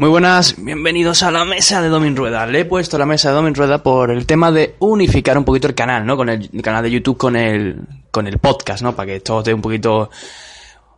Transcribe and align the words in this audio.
Muy 0.00 0.08
buenas, 0.08 0.54
bienvenidos 0.56 1.22
a 1.22 1.30
la 1.30 1.44
mesa 1.44 1.82
de 1.82 1.88
Domin 1.88 2.16
Rueda. 2.16 2.46
Le 2.46 2.60
he 2.60 2.64
puesto 2.64 2.96
la 2.96 3.04
mesa 3.04 3.28
de 3.28 3.34
Domin 3.34 3.54
Rueda 3.54 3.82
por 3.82 4.10
el 4.10 4.24
tema 4.24 4.50
de 4.50 4.76
unificar 4.78 5.36
un 5.36 5.44
poquito 5.44 5.66
el 5.66 5.74
canal, 5.74 6.06
¿no? 6.06 6.16
Con 6.16 6.30
el, 6.30 6.48
canal 6.62 6.82
de 6.82 6.90
YouTube 6.90 7.18
con 7.18 7.36
el, 7.36 7.82
con 8.10 8.26
el 8.26 8.38
podcast, 8.38 8.82
¿no? 8.82 8.96
Para 8.96 9.08
que 9.08 9.16
esto 9.16 9.40
esté 9.40 9.52
un 9.52 9.60
poquito, 9.60 10.08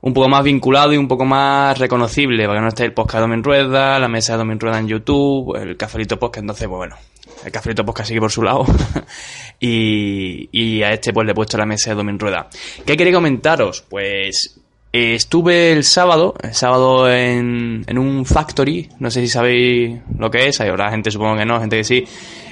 un 0.03 0.15
poco 0.15 0.29
más 0.29 0.45
vinculado 0.45 0.93
y 0.93 0.99
un 0.99 1.09
poco 1.09 1.25
más 1.25 1.77
reconocible, 1.81 2.47
para 2.47 2.61
que 2.61 2.63
no 2.63 2.69
esté 2.69 2.85
el 2.85 2.93
podcast 2.93 3.17
de 3.17 3.21
Domin 3.23 3.43
Rueda, 3.43 3.99
la 3.99 4.07
mesa 4.07 4.35
de 4.35 4.39
Domin 4.39 4.61
Rueda 4.61 4.79
en 4.79 4.87
YouTube, 4.87 5.57
el 5.57 5.77
Cafelito 5.77 6.17
Podcast, 6.21 6.43
entonces, 6.43 6.69
pues 6.69 6.77
bueno, 6.77 6.95
el 7.45 7.51
Cafelito 7.51 7.85
Podcast 7.85 8.07
sigue 8.07 8.21
por 8.21 8.31
su 8.31 8.45
lado. 8.45 8.65
y, 9.59 10.49
y 10.53 10.85
a 10.85 10.93
este 10.93 11.13
pues 11.13 11.27
le 11.27 11.33
he 11.33 11.35
puesto 11.35 11.59
la 11.59 11.67
mesa 11.67 11.91
de 11.91 11.97
Domin 11.97 12.21
Rueda. 12.21 12.49
¿Qué 12.87 12.97
quería 12.97 13.15
comentaros? 13.15 13.83
Pues 13.83 14.62
eh, 14.93 15.15
estuve 15.15 15.73
el 15.73 15.85
sábado, 15.85 16.35
el 16.43 16.55
sábado 16.55 17.11
en, 17.11 17.85
en, 17.87 17.99
un 17.99 18.27
factory, 18.27 18.91
no 18.99 19.11
sé 19.11 19.23
si 19.23 19.29
sabéis 19.29 19.99
lo 20.19 20.31
que 20.31 20.49
es, 20.49 20.61
hay 20.61 20.69
habrá 20.69 20.91
gente 20.91 21.11
supongo 21.11 21.39
que 21.39 21.47
no, 21.47 21.59
gente 21.61 21.79
que 21.79 21.85
sí. 21.85 22.05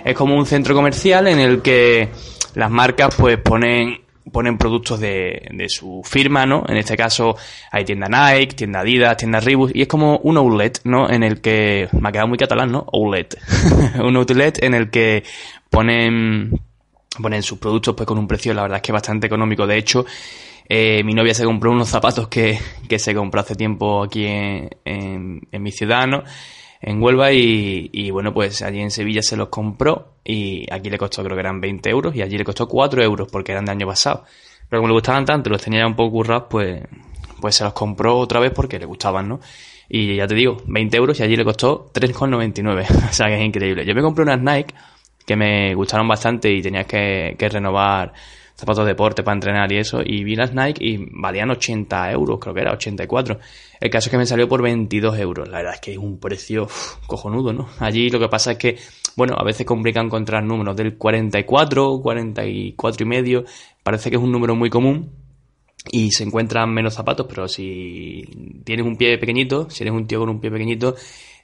Es 0.05 0.15
como 0.15 0.37
un 0.37 0.47
centro 0.47 0.75
comercial 0.75 1.29
en 1.29 1.39
el 1.39 1.61
que 1.61 2.09
las 2.55 2.71
marcas 2.71 3.15
pues 3.15 3.39
ponen 3.39 3.99
ponen 4.33 4.59
productos 4.59 5.01
de, 5.01 5.49
de 5.53 5.69
su 5.69 6.03
firma, 6.05 6.47
¿no? 6.47 6.65
En 6.69 6.77
este 6.77 6.97
caso 6.97 7.37
hay 7.71 7.85
tienda 7.85 8.09
Nike, 8.09 8.55
tienda 8.55 8.81
Adidas, 8.81 9.17
tienda 9.17 9.41
Reebok 9.41 9.73
y 9.75 9.83
es 9.83 9.89
como 9.89 10.19
un 10.19 10.37
outlet, 10.37 10.81
¿no? 10.85 11.11
En 11.11 11.23
el 11.23 11.41
que 11.41 11.89
me 11.93 12.09
ha 12.09 12.13
quedado 12.13 12.29
muy 12.29 12.39
catalán, 12.39 12.71
¿no? 12.71 12.87
Outlet. 12.93 13.37
un 14.03 14.17
outlet 14.17 14.63
en 14.63 14.75
el 14.75 14.91
que 14.91 15.25
ponen 15.69 16.59
ponen 17.21 17.43
sus 17.43 17.59
productos 17.59 17.95
pues 17.97 18.07
con 18.07 18.19
un 18.19 18.29
precio 18.29 18.55
la 18.55 18.63
verdad 18.63 18.77
es 18.77 18.83
que 18.83 18.93
bastante 18.93 19.27
económico. 19.27 19.67
De 19.67 19.77
hecho, 19.77 20.07
eh, 20.73 21.03
mi 21.03 21.15
novia 21.15 21.35
se 21.35 21.45
compró 21.45 21.73
unos 21.73 21.89
zapatos 21.89 22.29
que, 22.29 22.57
que 22.89 23.01
se 23.01 23.13
compró 23.13 23.41
hace 23.41 23.57
tiempo 23.57 24.05
aquí 24.05 24.25
en, 24.25 24.71
en, 24.85 25.63
mi 25.63 25.73
ciudad, 25.73 26.07
¿no? 26.07 26.23
En 26.81 27.03
Huelva 27.03 27.33
y, 27.33 27.91
y, 27.93 28.13
bueno, 28.13 28.33
pues 28.33 28.63
allí 28.63 28.79
en 28.79 28.93
Sevilla 28.93 29.21
se 29.21 29.37
los 29.37 29.49
compró 29.49 30.15
y 30.25 30.73
aquí 30.73 30.89
le 30.89 30.97
costó 30.97 31.25
creo 31.25 31.35
que 31.35 31.41
eran 31.41 31.61
20 31.61 31.91
euros 31.91 32.15
y 32.15 32.23
allí 32.23 32.39
le 32.39 32.45
costó 32.45 32.69
4 32.69 33.03
euros 33.03 33.27
porque 33.33 33.51
eran 33.51 33.65
de 33.65 33.73
año 33.73 33.87
pasado. 33.89 34.25
Pero 34.69 34.81
como 34.81 34.91
le 34.91 34.95
gustaban 34.95 35.25
tanto, 35.25 35.51
los 35.51 35.61
tenía 35.61 35.85
un 35.85 35.97
poco 35.97 36.13
currados, 36.13 36.45
pues, 36.49 36.85
pues 37.41 37.57
se 37.57 37.65
los 37.65 37.73
compró 37.73 38.17
otra 38.17 38.39
vez 38.39 38.53
porque 38.55 38.79
le 38.79 38.87
gustaban, 38.87 39.29
¿no? 39.29 39.41
Y 39.89 40.15
ya 40.15 40.29
te 40.29 40.37
digo, 40.37 40.59
20 40.67 40.97
euros 40.97 41.19
y 41.19 41.25
allí 41.25 41.35
le 41.35 41.45
costó 41.45 41.91
3,99. 41.93 42.87
o 43.11 43.13
sea 43.13 43.27
que 43.27 43.35
es 43.35 43.45
increíble. 43.45 43.85
Yo 43.85 43.93
me 43.93 44.03
compré 44.03 44.23
unas 44.23 44.41
Nike 44.41 44.73
que 45.27 45.35
me 45.35 45.75
gustaron 45.75 46.07
bastante 46.07 46.49
y 46.49 46.63
tenía 46.63 46.85
que, 46.85 47.35
que 47.37 47.49
renovar 47.49 48.13
zapatos 48.61 48.85
de 48.85 48.91
deporte 48.91 49.23
para 49.23 49.35
entrenar 49.35 49.73
y 49.73 49.79
eso, 49.79 50.01
y 50.05 50.23
vi 50.23 50.37
las 50.37 50.55
Nike 50.55 50.85
y 50.85 51.09
valían 51.11 51.51
80 51.51 52.13
euros, 52.13 52.39
creo 52.39 52.55
que 52.55 52.61
era 52.61 52.73
84. 52.73 53.39
El 53.81 53.91
caso 53.91 54.09
es 54.09 54.11
que 54.11 54.19
me 54.19 54.27
salió 54.27 54.49
por 54.49 54.63
22 54.63 55.19
euros. 55.19 55.49
La 55.49 55.59
verdad 55.59 55.75
es 55.75 55.81
que 55.81 55.93
es 55.93 55.99
un 55.99 56.19
precio 56.21 56.69
cojonudo, 57.07 57.53
¿no? 57.53 57.69
Allí 57.79 58.11
lo 58.11 58.21
que 58.21 58.29
pasa 58.29 58.53
es 58.53 58.59
que, 58.59 58.79
bueno, 59.17 59.35
a 59.37 59.43
veces 59.43 59.67
complica 59.67 60.01
encontrar 60.01 60.45
números 60.45 60.77
del 60.77 60.97
44, 60.97 62.01
44 62.03 63.05
y 63.05 63.09
medio. 63.09 63.45
Parece 63.83 64.11
que 64.11 64.17
es 64.17 64.23
un 64.23 64.31
número 64.31 64.55
muy 64.55 64.71
común 64.71 65.11
y 65.91 66.11
se 66.13 66.25
encuentran 66.25 66.73
menos 66.73 66.95
zapatos, 66.95 67.27
pero 67.29 67.49
si 67.49 68.23
tienes 68.65 68.85
un 68.85 68.97
pie 68.97 69.17
pequeñito, 69.19 69.71
si 69.71 69.83
eres 69.83 69.95
un 69.95 70.07
tío 70.07 70.21
con 70.21 70.29
un 70.29 70.41
pie 70.41 70.51
pequeñito, 70.51 70.95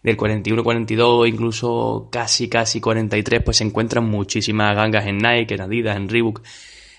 del 0.03 0.17
41, 0.17 0.62
42, 0.62 1.27
incluso 1.27 2.09
casi, 2.12 2.48
casi 2.48 2.81
43, 2.81 3.42
pues 3.42 3.56
se 3.56 3.64
encuentran 3.64 4.05
muchísimas 4.05 4.77
gangas 4.77 5.06
en 5.06 5.19
Nike, 5.19 5.55
en 5.55 5.61
Adidas, 5.62 5.97
en 5.97 6.09
Reebok. 6.09 6.42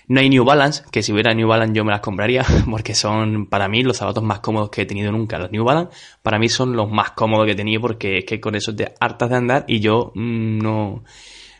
No 0.08 0.20
hay 0.20 0.30
New 0.30 0.42
Balance, 0.42 0.84
que 0.90 1.02
si 1.02 1.12
hubiera 1.12 1.34
New 1.34 1.46
Balance 1.46 1.74
yo 1.74 1.84
me 1.84 1.92
las 1.92 2.00
compraría, 2.00 2.42
porque 2.70 2.94
son 2.94 3.46
para 3.46 3.68
mí 3.68 3.82
los 3.82 3.98
zapatos 3.98 4.24
más 4.24 4.40
cómodos 4.40 4.70
que 4.70 4.82
he 4.82 4.86
tenido 4.86 5.12
nunca. 5.12 5.38
Los 5.38 5.52
New 5.52 5.64
Balance 5.64 5.94
para 6.22 6.38
mí 6.38 6.48
son 6.48 6.74
los 6.74 6.90
más 6.90 7.10
cómodos 7.10 7.44
que 7.44 7.52
he 7.52 7.56
tenido 7.56 7.82
porque 7.82 8.18
es 8.18 8.24
que 8.24 8.40
con 8.40 8.54
eso 8.54 8.74
te 8.74 8.94
hartas 9.00 9.28
de 9.28 9.36
andar 9.36 9.64
y 9.68 9.80
yo 9.80 10.12
mm, 10.14 10.58
no, 10.60 11.04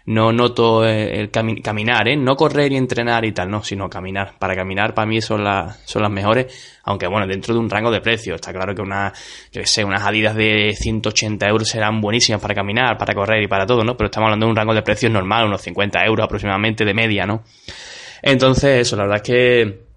no 0.06 0.32
noto 0.32 0.86
el 0.86 1.30
caminar, 1.30 2.08
¿eh? 2.08 2.16
No 2.16 2.34
correr 2.36 2.72
y 2.72 2.76
entrenar 2.78 3.26
y 3.26 3.32
tal, 3.32 3.50
no, 3.50 3.62
sino 3.62 3.90
caminar. 3.90 4.38
Para 4.38 4.56
caminar 4.56 4.94
para 4.94 5.06
mí 5.06 5.20
son 5.20 5.44
las, 5.44 5.82
son 5.84 6.00
las 6.00 6.10
mejores, 6.10 6.78
aunque 6.84 7.06
bueno, 7.06 7.26
dentro 7.26 7.52
de 7.52 7.60
un 7.60 7.68
rango 7.68 7.90
de 7.90 8.00
precio. 8.00 8.36
Está 8.36 8.50
claro 8.54 8.74
que 8.74 8.80
una, 8.80 9.12
yo 9.52 9.60
sé, 9.66 9.84
unas 9.84 10.06
adidas 10.06 10.34
de 10.34 10.74
180 10.74 11.46
euros 11.46 11.68
serán 11.68 12.00
buenísimas 12.00 12.40
para 12.40 12.54
caminar, 12.54 12.96
para 12.96 13.12
correr 13.12 13.42
y 13.42 13.46
para 13.46 13.66
todo, 13.66 13.84
¿no? 13.84 13.94
Pero 13.94 14.06
estamos 14.06 14.28
hablando 14.28 14.46
de 14.46 14.50
un 14.50 14.56
rango 14.56 14.72
de 14.72 14.80
precios 14.80 15.12
normal, 15.12 15.46
unos 15.46 15.60
50 15.60 16.02
euros 16.06 16.24
aproximadamente 16.24 16.86
de 16.86 16.94
media, 16.94 17.26
¿no? 17.26 17.42
Entonces, 18.22 18.80
eso, 18.80 18.96
la 18.96 19.04
verdad 19.04 19.16
es 19.16 19.22
que 19.22 19.88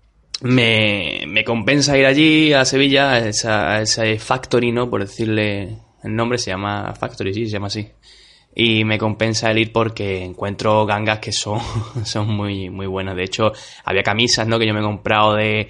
me, 0.42 1.24
me 1.28 1.44
compensa 1.44 1.98
ir 1.98 2.06
allí 2.06 2.54
a 2.54 2.66
Sevilla, 2.66 3.12
a, 3.14 3.28
esa, 3.28 4.04
factory, 4.18 4.72
¿no? 4.72 4.90
Por 4.90 5.02
decirle 5.02 5.78
el 6.04 6.16
nombre, 6.16 6.38
se 6.38 6.52
llama 6.52 6.94
Factory, 6.94 7.34
sí, 7.34 7.46
se 7.46 7.54
llama 7.54 7.68
así. 7.68 7.88
Y 8.54 8.84
me 8.84 8.98
compensa 8.98 9.50
el 9.52 9.60
ir 9.60 9.72
porque 9.72 10.24
encuentro 10.24 10.86
gangas 10.86 11.20
que 11.20 11.32
son, 11.32 11.62
son 12.06 12.28
muy, 12.30 12.70
muy 12.70 12.88
buenas. 12.88 13.16
De 13.16 13.24
hecho, 13.24 13.54
había 13.86 14.04
camisas, 14.04 14.48
¿no? 14.48 14.60
Que 14.60 14.68
yo 14.68 14.74
me 14.74 14.82
he 14.82 14.84
comprado 14.84 15.36
de, 15.36 15.70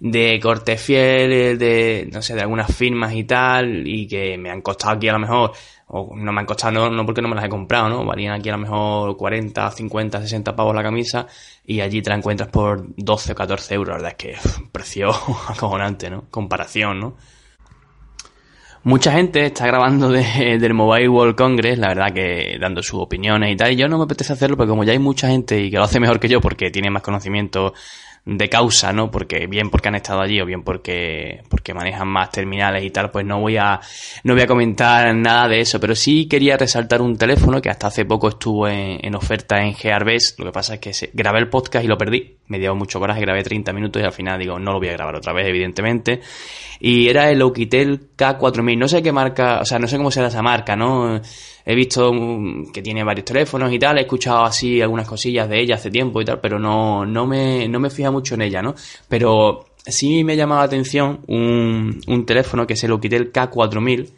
de 0.00 0.38
corte 0.40 0.76
fiel, 0.76 1.58
de, 1.58 2.08
no 2.12 2.22
sé, 2.22 2.34
de 2.34 2.42
algunas 2.42 2.74
firmas 2.74 3.12
y 3.14 3.24
tal, 3.24 3.86
y 3.86 4.06
que 4.06 4.38
me 4.38 4.50
han 4.50 4.62
costado 4.62 4.94
aquí 4.94 5.08
a 5.08 5.12
lo 5.12 5.18
mejor 5.18 5.52
o 5.88 6.14
no 6.14 6.32
me 6.32 6.40
han 6.40 6.46
costado, 6.46 6.90
no, 6.90 7.06
porque 7.06 7.22
no 7.22 7.28
me 7.28 7.34
las 7.34 7.46
he 7.46 7.48
comprado, 7.48 7.88
¿no? 7.88 8.04
Valían 8.04 8.34
aquí 8.34 8.50
a 8.50 8.52
lo 8.52 8.58
mejor 8.58 9.16
40, 9.16 9.70
50, 9.70 10.20
60 10.20 10.54
pavos 10.54 10.74
la 10.74 10.82
camisa 10.82 11.26
y 11.64 11.80
allí 11.80 12.02
te 12.02 12.10
la 12.10 12.16
encuentras 12.16 12.50
por 12.50 12.84
12 12.96 13.32
o 13.32 13.34
14 13.34 13.74
euros. 13.74 13.88
La 13.88 13.94
verdad 13.94 14.10
es 14.10 14.16
que 14.16 14.68
precio 14.70 15.10
acojonante, 15.48 16.10
¿no? 16.10 16.24
Comparación, 16.30 17.00
¿no? 17.00 17.16
Mucha 18.84 19.12
gente 19.12 19.44
está 19.44 19.66
grabando 19.66 20.08
de, 20.10 20.58
del 20.58 20.72
Mobile 20.72 21.08
World 21.08 21.34
Congress, 21.34 21.78
la 21.78 21.88
verdad 21.88 22.12
que 22.12 22.56
dando 22.60 22.82
sus 22.82 23.00
opiniones 23.00 23.52
y 23.52 23.56
tal, 23.56 23.72
y 23.72 23.76
yo 23.76 23.88
no 23.88 23.98
me 23.98 24.04
apetece 24.04 24.32
hacerlo 24.32 24.56
porque 24.56 24.70
como 24.70 24.84
ya 24.84 24.92
hay 24.92 24.98
mucha 24.98 25.28
gente 25.28 25.60
y 25.60 25.70
que 25.70 25.78
lo 25.78 25.84
hace 25.84 26.00
mejor 26.00 26.20
que 26.20 26.28
yo 26.28 26.40
porque 26.40 26.70
tiene 26.70 26.88
más 26.88 27.02
conocimiento 27.02 27.74
de 28.24 28.48
causa, 28.48 28.92
¿no? 28.92 29.10
Porque 29.10 29.46
bien 29.46 29.70
porque 29.70 29.88
han 29.88 29.94
estado 29.94 30.20
allí 30.20 30.40
o 30.40 30.44
bien 30.44 30.62
porque, 30.62 31.42
porque 31.48 31.72
manejan 31.72 32.08
más 32.08 32.30
terminales 32.30 32.84
y 32.84 32.90
tal, 32.90 33.10
pues 33.10 33.24
no 33.24 33.40
voy 33.40 33.56
a, 33.56 33.80
no 34.24 34.34
voy 34.34 34.42
a 34.42 34.46
comentar 34.46 35.14
nada 35.14 35.48
de 35.48 35.60
eso, 35.60 35.80
pero 35.80 35.94
sí 35.94 36.26
quería 36.28 36.56
resaltar 36.56 37.00
un 37.00 37.16
teléfono 37.16 37.62
que 37.62 37.70
hasta 37.70 37.86
hace 37.86 38.04
poco 38.04 38.28
estuvo 38.28 38.68
en, 38.68 39.14
oferta 39.14 39.62
en 39.62 39.74
Gearbest, 39.74 40.38
lo 40.38 40.46
que 40.46 40.52
pasa 40.52 40.74
es 40.74 40.80
que 40.80 40.92
se, 40.92 41.10
grabé 41.12 41.38
el 41.38 41.48
podcast 41.48 41.84
y 41.84 41.88
lo 41.88 41.96
perdí, 41.96 42.36
me 42.48 42.58
dio 42.58 42.74
mucho 42.74 43.00
coraje, 43.00 43.20
grabé 43.22 43.42
30 43.42 43.72
minutos 43.72 44.02
y 44.02 44.04
al 44.04 44.12
final 44.12 44.38
digo, 44.38 44.58
no 44.58 44.72
lo 44.72 44.78
voy 44.78 44.88
a 44.88 44.92
grabar 44.92 45.16
otra 45.16 45.32
vez, 45.32 45.46
evidentemente, 45.46 46.20
y 46.80 47.08
era 47.08 47.30
el 47.30 47.40
Oukitel 47.40 48.14
K4000, 48.16 48.78
no 48.78 48.88
sé 48.88 49.02
qué 49.02 49.10
marca, 49.10 49.60
o 49.60 49.64
sea, 49.64 49.78
no 49.78 49.88
sé 49.88 49.96
cómo 49.96 50.10
será 50.10 50.28
esa 50.28 50.42
marca, 50.42 50.76
¿no? 50.76 51.20
He 51.70 51.74
visto 51.74 52.14
mm, 52.14 52.72
que 52.72 52.80
tiene 52.80 53.04
varios 53.04 53.26
teléfonos 53.26 53.70
y 53.70 53.78
tal, 53.78 53.98
he 53.98 54.00
escuchado 54.00 54.42
así 54.42 54.80
algunas 54.80 55.06
cosillas 55.06 55.50
de 55.50 55.60
ella 55.60 55.74
hace 55.74 55.90
tiempo 55.90 56.18
y 56.22 56.24
tal, 56.24 56.40
pero 56.40 56.58
no, 56.58 57.04
no 57.04 57.26
me, 57.26 57.68
no 57.68 57.78
me 57.78 57.90
fija 57.90 58.10
mucho 58.10 58.36
en 58.36 58.40
ella, 58.40 58.62
¿no? 58.62 58.74
Pero 59.06 59.66
sí 59.84 60.24
me 60.24 60.32
ha 60.32 60.36
llamado 60.36 60.62
la 60.62 60.66
atención 60.66 61.20
un, 61.26 62.00
un 62.06 62.24
teléfono 62.24 62.66
que 62.66 62.72
es 62.72 62.84
el 62.84 62.92
Oukitel 62.92 63.30
K4000, 63.30 64.08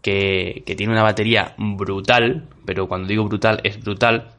que, 0.00 0.62
que 0.64 0.76
tiene 0.76 0.92
una 0.92 1.02
batería 1.02 1.56
brutal, 1.58 2.48
pero 2.64 2.86
cuando 2.86 3.08
digo 3.08 3.24
brutal 3.24 3.60
es 3.64 3.80
brutal, 3.80 4.30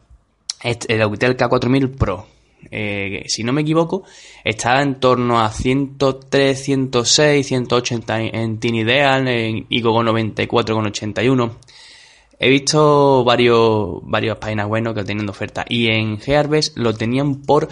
es 0.63 0.77
el 0.87 1.01
Oukitel 1.01 1.35
K4000 1.35 1.97
Pro. 1.97 2.27
Eh, 2.71 3.23
si 3.27 3.43
no 3.43 3.51
me 3.51 3.63
equivoco, 3.63 4.03
está 4.45 4.81
en 4.81 5.01
torno 5.01 5.41
a 5.41 5.51
103, 5.51 6.63
106, 6.63 7.45
180 7.45 8.21
en 8.21 8.57
Tinideal, 8.57 9.27
en 9.27 9.65
IGO 9.67 10.01
94,81. 10.01 11.57
He 12.43 12.49
visto 12.49 13.23
varios, 13.23 13.99
varias 14.01 14.35
páginas 14.37 14.65
web 14.65 14.83
que 14.95 15.01
lo 15.01 15.05
tienen 15.05 15.27
de 15.27 15.29
oferta 15.29 15.63
y 15.69 15.89
en 15.89 16.19
Gearbest 16.19 16.75
lo 16.75 16.91
tenían 16.91 17.43
por 17.43 17.67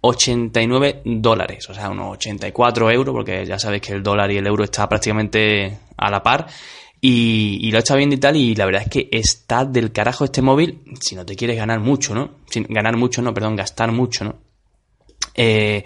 89 0.00 1.02
dólares, 1.04 1.68
o 1.68 1.74
sea, 1.74 1.90
unos 1.90 2.14
84 2.14 2.90
euros, 2.92 3.12
porque 3.14 3.44
ya 3.44 3.58
sabéis 3.58 3.82
que 3.82 3.92
el 3.92 4.02
dólar 4.02 4.30
y 4.30 4.38
el 4.38 4.46
euro 4.46 4.64
está 4.64 4.88
prácticamente 4.88 5.80
a 5.98 6.10
la 6.10 6.22
par. 6.22 6.46
Y, 6.98 7.70
lo 7.70 7.76
he 7.76 7.80
estado 7.80 7.98
viendo 7.98 8.16
y 8.16 8.18
tal, 8.18 8.36
y 8.36 8.54
la 8.54 8.64
verdad 8.64 8.84
es 8.84 8.88
que 8.88 9.08
está 9.12 9.66
del 9.66 9.92
carajo 9.92 10.24
este 10.24 10.40
móvil 10.40 10.80
si 10.98 11.14
no 11.14 11.26
te 11.26 11.36
quieres 11.36 11.58
ganar 11.58 11.80
mucho, 11.80 12.14
¿no? 12.14 12.36
Ganar 12.70 12.96
mucho, 12.96 13.20
no, 13.20 13.34
perdón, 13.34 13.54
gastar 13.54 13.92
mucho, 13.92 14.24
¿no? 14.24 14.36
Eh, 15.34 15.84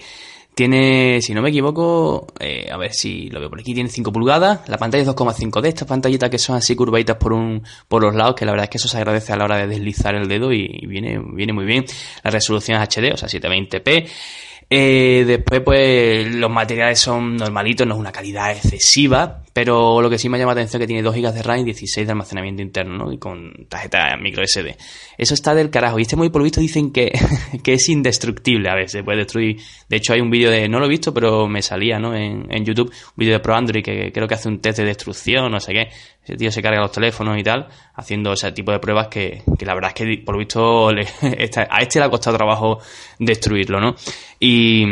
tiene, 0.60 1.22
si 1.22 1.32
no 1.32 1.40
me 1.40 1.48
equivoco, 1.48 2.26
eh, 2.38 2.68
a 2.70 2.76
ver 2.76 2.92
si 2.92 3.30
lo 3.30 3.40
veo 3.40 3.48
por 3.48 3.60
aquí, 3.60 3.72
tiene 3.72 3.88
5 3.88 4.12
pulgadas, 4.12 4.68
la 4.68 4.76
pantalla 4.76 5.00
es 5.00 5.08
2,5 5.08 5.62
de 5.62 5.70
estas 5.70 5.88
pantallitas 5.88 6.28
que 6.28 6.38
son 6.38 6.56
así 6.56 6.76
curvaditas 6.76 7.16
por 7.16 7.32
un, 7.32 7.62
por 7.88 8.02
los 8.02 8.14
lados, 8.14 8.34
que 8.34 8.44
la 8.44 8.52
verdad 8.52 8.64
es 8.64 8.70
que 8.70 8.76
eso 8.76 8.86
se 8.86 8.98
agradece 8.98 9.32
a 9.32 9.36
la 9.36 9.44
hora 9.44 9.56
de 9.56 9.66
deslizar 9.68 10.14
el 10.14 10.28
dedo 10.28 10.52
y, 10.52 10.84
viene, 10.86 11.18
viene 11.32 11.54
muy 11.54 11.64
bien. 11.64 11.86
La 12.22 12.30
resolución 12.30 12.78
es 12.78 12.86
HD, 12.90 13.10
o 13.10 13.16
sea 13.16 13.26
720p. 13.26 14.06
Eh, 14.72 15.24
después, 15.26 15.62
pues, 15.62 16.32
los 16.32 16.48
materiales 16.48 17.00
son 17.00 17.36
normalitos, 17.36 17.84
no 17.88 17.94
es 17.94 18.00
una 18.00 18.12
calidad 18.12 18.52
excesiva, 18.52 19.42
Pero 19.52 20.00
lo 20.00 20.08
que 20.08 20.16
sí 20.16 20.28
me 20.28 20.38
llama 20.38 20.54
la 20.54 20.60
atención 20.60 20.80
es 20.80 20.84
que 20.84 20.86
tiene 20.86 21.02
2 21.02 21.12
GB 21.12 21.32
de 21.32 21.42
RAM 21.42 21.58
y 21.58 21.64
16 21.64 22.06
de 22.06 22.12
almacenamiento 22.12 22.62
interno, 22.62 22.96
¿no? 22.96 23.12
Y 23.12 23.18
con 23.18 23.66
tarjeta 23.68 24.16
micro 24.16 24.46
SD. 24.46 24.76
Eso 25.18 25.34
está 25.34 25.56
del 25.56 25.70
carajo. 25.70 25.98
Y 25.98 26.02
este 26.02 26.14
móvil, 26.14 26.30
por 26.30 26.44
visto, 26.44 26.60
dicen 26.60 26.92
que, 26.92 27.10
que 27.64 27.74
es 27.74 27.88
indestructible 27.88 28.70
a 28.70 28.76
veces. 28.76 29.02
Puede 29.02 29.18
destruir. 29.18 29.60
De 29.88 29.96
hecho, 29.96 30.12
hay 30.12 30.20
un 30.20 30.30
vídeo 30.30 30.52
de, 30.52 30.68
no 30.68 30.78
lo 30.78 30.86
he 30.86 30.88
visto, 30.88 31.12
pero 31.12 31.48
me 31.48 31.62
salía, 31.62 31.98
¿no? 31.98 32.14
En, 32.14 32.46
en 32.48 32.64
YouTube, 32.64 32.90
un 32.90 33.16
vídeo 33.16 33.32
de 33.32 33.40
Pro 33.40 33.56
Android 33.56 33.82
que 33.82 34.12
creo 34.12 34.28
que 34.28 34.34
hace 34.34 34.48
un 34.48 34.60
test 34.60 34.78
de 34.78 34.84
destrucción, 34.84 35.50
no 35.50 35.58
sé 35.58 35.72
qué. 35.72 35.88
Ese 36.30 36.38
tío 36.38 36.52
se 36.52 36.62
carga 36.62 36.80
los 36.80 36.92
teléfonos 36.92 37.36
y 37.36 37.42
tal, 37.42 37.66
haciendo 37.94 38.32
ese 38.32 38.52
tipo 38.52 38.70
de 38.70 38.78
pruebas 38.78 39.08
que, 39.08 39.42
que 39.58 39.66
la 39.66 39.74
verdad 39.74 39.92
es 39.92 39.94
que, 39.94 40.22
por 40.24 40.38
visto, 40.38 40.88
a 40.90 41.80
este 41.80 41.98
le 41.98 42.04
ha 42.04 42.08
costado 42.08 42.36
trabajo 42.36 42.78
destruirlo, 43.18 43.80
¿no? 43.80 43.96
Y, 44.38 44.84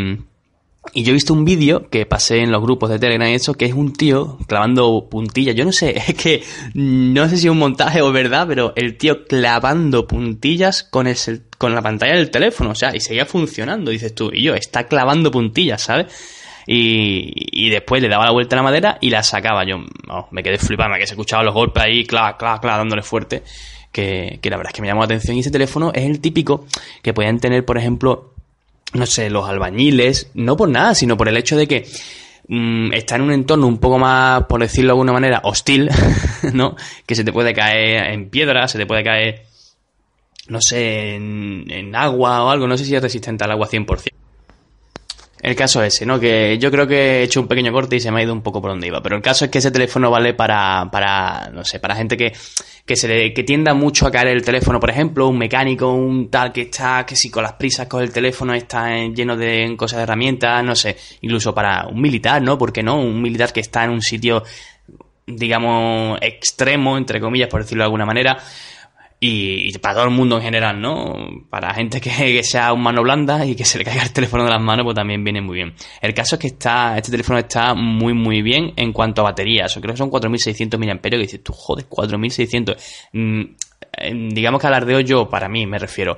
y 0.95 1.05
yo 1.05 1.11
he 1.11 1.15
visto 1.15 1.33
un 1.33 1.45
vídeo 1.45 1.89
que 1.91 2.07
pasé 2.07 2.39
en 2.39 2.51
los 2.51 2.61
grupos 2.61 2.91
de 2.91 2.99
Telegram 2.99 3.29
y 3.29 3.35
eso, 3.35 3.55
que 3.55 3.67
es 3.67 3.73
un 3.73 3.93
tío 3.93 4.37
clavando 4.49 5.09
puntillas. 5.09 5.55
Yo 5.55 5.65
no 5.65 5.71
sé, 5.71 5.97
es 6.09 6.15
que 6.15 6.43
no 6.75 7.29
sé 7.29 7.37
si 7.37 7.47
es 7.47 7.53
un 7.53 7.59
montaje 7.59 8.03
o 8.03 8.11
verdad, 8.11 8.47
pero 8.49 8.73
el 8.75 8.97
tío 8.97 9.25
clavando 9.25 10.09
puntillas 10.09 10.83
con, 10.83 11.07
el, 11.07 11.17
con 11.57 11.73
la 11.73 11.83
pantalla 11.83 12.17
del 12.17 12.33
teléfono, 12.33 12.71
o 12.71 12.75
sea, 12.75 12.97
y 12.97 13.01
seguía 13.01 13.27
funcionando, 13.27 13.93
dices 13.93 14.13
tú. 14.13 14.31
Y 14.33 14.43
yo, 14.43 14.55
está 14.55 14.89
clavando 14.89 15.31
puntillas, 15.31 15.83
¿sabes? 15.83 16.07
Y, 16.71 17.33
y 17.35 17.71
después 17.71 18.03
le 18.03 18.11
daba 18.11 18.27
la 18.27 18.31
vuelta 18.31 18.55
a 18.55 18.59
la 18.59 18.63
madera 18.63 18.99
y 19.01 19.09
la 19.09 19.23
sacaba. 19.23 19.65
Yo 19.65 19.79
me 20.31 20.43
quedé 20.43 20.59
flipando, 20.59 20.99
que 20.99 21.07
se 21.07 21.15
escuchaban 21.15 21.47
los 21.47 21.55
golpes 21.55 21.83
ahí, 21.83 22.05
clac, 22.05 22.39
clac, 22.39 22.61
clac, 22.61 22.77
dándole 22.77 23.03
fuerte. 23.03 23.43
Que, 23.91 24.39
que 24.43 24.51
la 24.51 24.59
verdad 24.59 24.71
es 24.73 24.77
que 24.77 24.83
me 24.83 24.89
llamó 24.89 25.01
la 25.01 25.07
atención. 25.07 25.35
Y 25.35 25.41
ese 25.41 25.51
teléfono 25.51 25.93
es 25.95 26.05
el 26.05 26.21
típico 26.21 26.67
que 27.03 27.15
pueden 27.15 27.41
tener, 27.41 27.65
por 27.65 27.79
ejemplo, 27.79 28.35
no 28.93 29.07
sé, 29.07 29.31
los 29.31 29.49
albañiles, 29.49 30.31
no 30.35 30.59
por 30.59 30.69
nada, 30.69 30.95
sino 30.95 31.17
por 31.17 31.29
el 31.29 31.39
hecho 31.39 31.57
de 31.57 31.67
que 31.67 31.87
mm, 32.49 32.93
está 32.93 33.17
en 33.17 33.23
un 33.23 33.33
entorno 33.33 33.67
un 33.67 33.79
poco 33.79 33.99
más, 33.99 34.45
por 34.45 34.61
decirlo 34.61 34.89
de 34.89 34.93
alguna 34.93 35.13
manera, 35.15 35.41
hostil, 35.45 35.89
¿no? 36.53 36.77
Que 37.07 37.15
se 37.15 37.25
te 37.25 37.33
puede 37.33 37.55
caer 37.55 38.13
en 38.13 38.29
piedra, 38.29 38.69
se 38.69 38.77
te 38.77 38.85
puede 38.85 39.03
caer, 39.03 39.47
no 40.49 40.61
sé, 40.61 41.15
en, 41.15 41.65
en 41.71 41.97
agua 41.97 42.45
o 42.45 42.51
algo, 42.51 42.67
no 42.67 42.77
sé 42.77 42.85
si 42.85 42.95
es 42.95 43.03
resistente 43.03 43.45
al 43.45 43.53
agua 43.53 43.69
100%. 43.69 44.13
El 45.41 45.55
caso 45.55 45.83
es 45.83 45.95
ese, 45.95 46.07
¿no? 46.07 46.19
Que 46.19 46.59
yo 46.59 46.71
creo 46.71 46.87
que 46.87 47.21
he 47.21 47.23
hecho 47.23 47.41
un 47.41 47.47
pequeño 47.47 47.73
corte 47.73 47.97
y 47.97 48.01
se 48.01 48.11
me 48.11 48.21
ha 48.21 48.25
ido 48.25 48.33
un 48.33 48.43
poco 48.43 48.61
por 48.61 48.71
donde 48.71 48.89
iba. 48.89 49.01
Pero 49.01 49.17
el 49.17 49.23
caso 49.23 49.45
es 49.45 49.51
que 49.51 49.59
ese 49.59 49.71
teléfono 49.71 50.11
vale 50.11 50.35
para, 50.35 50.89
para 50.91 51.51
no 51.53 51.65
sé, 51.65 51.79
para 51.79 51.95
gente 51.95 52.17
que, 52.17 52.33
que 52.85 52.97
se 52.97 53.07
le, 53.07 53.33
que 53.33 53.45
tienda 53.45 53.73
mucho 53.73 54.07
a 54.07 54.11
caer 54.11 54.29
el 54.29 54.43
teléfono, 54.43 54.81
por 54.81 54.91
ejemplo, 54.91 55.29
un 55.29 55.39
mecánico, 55.39 55.93
un 55.93 56.29
tal 56.29 56.53
que 56.53 56.63
está, 56.63 57.07
que 57.07 57.15
si 57.15 57.31
con 57.31 57.45
las 57.45 57.53
prisas 57.53 57.87
con 57.87 58.03
el 58.03 58.13
teléfono 58.13 58.53
está 58.53 58.89
lleno 59.09 59.37
de 59.37 59.75
cosas 59.77 59.99
de 59.99 60.03
herramientas, 60.03 60.65
no 60.65 60.75
sé, 60.75 60.97
incluso 61.21 61.55
para 61.55 61.87
un 61.87 62.01
militar, 62.01 62.43
¿no? 62.43 62.59
Porque 62.59 62.83
no? 62.83 62.99
Un 62.99 63.23
militar 63.23 63.53
que 63.53 63.61
está 63.61 63.85
en 63.85 63.91
un 63.91 64.03
sitio, 64.03 64.43
digamos, 65.25 66.19
extremo, 66.21 66.99
entre 66.99 67.21
comillas, 67.21 67.49
por 67.49 67.63
decirlo 67.63 67.83
de 67.83 67.87
alguna 67.87 68.07
manera, 68.07 68.39
y, 69.21 69.77
para 69.79 69.95
todo 69.95 70.05
el 70.05 70.11
mundo 70.11 70.37
en 70.37 70.43
general, 70.43 70.81
¿no? 70.81 71.13
Para 71.51 71.75
gente 71.75 72.01
que, 72.01 72.43
sea 72.45 72.73
un 72.73 72.83
mano 72.83 73.03
blanda 73.03 73.45
y 73.45 73.57
que 73.57 73.65
se 73.65 73.79
le 73.79 73.85
caiga 73.85 74.05
el 74.05 74.13
teléfono 74.13 74.45
de 74.45 74.51
las 74.51 74.61
manos, 74.61 74.85
pues 74.85 74.95
también 74.95 75.25
viene 75.25 75.41
muy 75.41 75.57
bien. 75.57 75.75
El 76.01 76.15
caso 76.15 76.37
es 76.37 76.41
que 76.41 76.47
está, 76.49 76.97
este 76.97 77.11
teléfono 77.11 77.39
está 77.39 77.75
muy, 77.75 78.15
muy 78.15 78.43
bien 78.43 78.73
en 78.77 78.93
cuanto 78.93 79.23
a 79.23 79.25
batería. 79.25 79.67
Eso 79.67 79.81
creo 79.81 79.95
que 79.95 79.99
son 79.99 80.11
4600 80.11 80.79
mAh. 80.79 81.01
Que 81.01 81.19
dices 81.19 81.43
tú, 81.43 81.53
joder, 81.53 81.87
4600. 81.87 82.77
Mm, 83.13 83.43
digamos 84.31 84.61
que 84.61 84.67
alardeo 84.67 85.01
yo, 85.01 85.29
para 85.29 85.49
mí 85.49 85.67
me 85.67 85.79
refiero. 85.79 86.17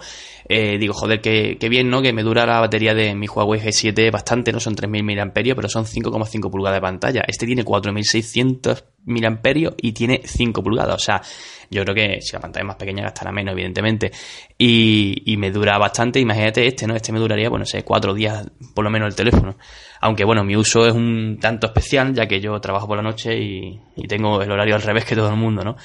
Eh, 0.49 0.79
digo, 0.79 0.95
joder, 0.95 1.21
que, 1.21 1.57
bien, 1.69 1.89
¿no? 1.89 2.03
Que 2.03 2.13
me 2.13 2.23
dura 2.23 2.45
la 2.45 2.61
batería 2.61 2.93
de 2.93 3.15
mi 3.15 3.27
Huawei 3.29 3.61
G7 3.61 4.11
bastante, 4.11 4.53
no 4.53 4.59
son 4.59 4.75
3000 4.75 5.05
mAh, 5.05 5.33
pero 5.33 5.69
son 5.69 5.85
5,5 5.85 6.51
pulgadas 6.51 6.79
de 6.79 6.81
pantalla. 6.81 7.23
Este 7.27 7.47
tiene 7.47 7.63
4600 7.63 8.85
mAh 9.07 9.41
y 9.81 9.93
tiene 9.93 10.21
5 10.25 10.63
pulgadas. 10.63 10.97
O 10.97 10.99
sea, 10.99 11.23
yo 11.71 11.85
creo 11.85 11.95
que 11.95 12.21
si 12.21 12.33
la 12.33 12.41
pantalla 12.41 12.65
es 12.65 12.67
más 12.67 12.77
pequeña 12.77 13.05
gastará 13.05 13.31
menos, 13.31 13.53
evidentemente. 13.53 14.11
Y, 14.59 15.23
y 15.33 15.37
me 15.37 15.53
dura 15.53 15.79
bastante. 15.79 16.19
Imagínate 16.19 16.67
este, 16.67 16.87
¿no? 16.87 16.97
Este 16.97 17.13
me 17.13 17.21
duraría, 17.21 17.49
bueno, 17.49 17.65
sé, 17.65 17.85
cuatro 17.85 18.13
días 18.13 18.51
por 18.75 18.85
lo 18.85 18.91
menos 18.91 19.09
el 19.09 19.15
teléfono. 19.15 19.57
Aunque 20.01 20.25
bueno, 20.25 20.43
mi 20.43 20.57
uso 20.57 20.85
es 20.85 20.95
un 20.95 21.39
tanto 21.41 21.69
especial, 21.69 22.13
ya 22.13 22.27
que 22.27 22.41
yo 22.41 22.61
trabajo 22.61 22.89
por 22.89 22.97
la 22.97 23.03
noche 23.05 23.39
y, 23.39 23.81
y 23.95 24.09
tengo 24.09 24.43
el 24.43 24.51
horario 24.51 24.75
al 24.75 24.83
revés 24.83 25.05
que 25.05 25.15
todo 25.15 25.29
el 25.29 25.37
mundo, 25.37 25.63
¿no? 25.63 25.77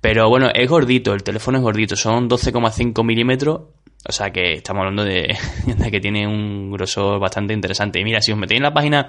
Pero 0.00 0.28
bueno, 0.28 0.48
es 0.54 0.68
gordito, 0.68 1.12
el 1.14 1.22
teléfono 1.22 1.58
es 1.58 1.64
gordito, 1.64 1.96
son 1.96 2.28
12,5 2.28 3.04
milímetros, 3.04 3.62
o 4.08 4.12
sea 4.12 4.30
que 4.30 4.54
estamos 4.54 4.80
hablando 4.80 5.04
de, 5.04 5.36
que 5.90 6.00
tiene 6.00 6.26
un 6.26 6.70
grosor 6.70 7.18
bastante 7.18 7.54
interesante. 7.54 8.00
Y 8.00 8.04
mira, 8.04 8.20
si 8.20 8.32
os 8.32 8.38
metéis 8.38 8.58
en 8.58 8.64
la 8.64 8.74
página, 8.74 9.08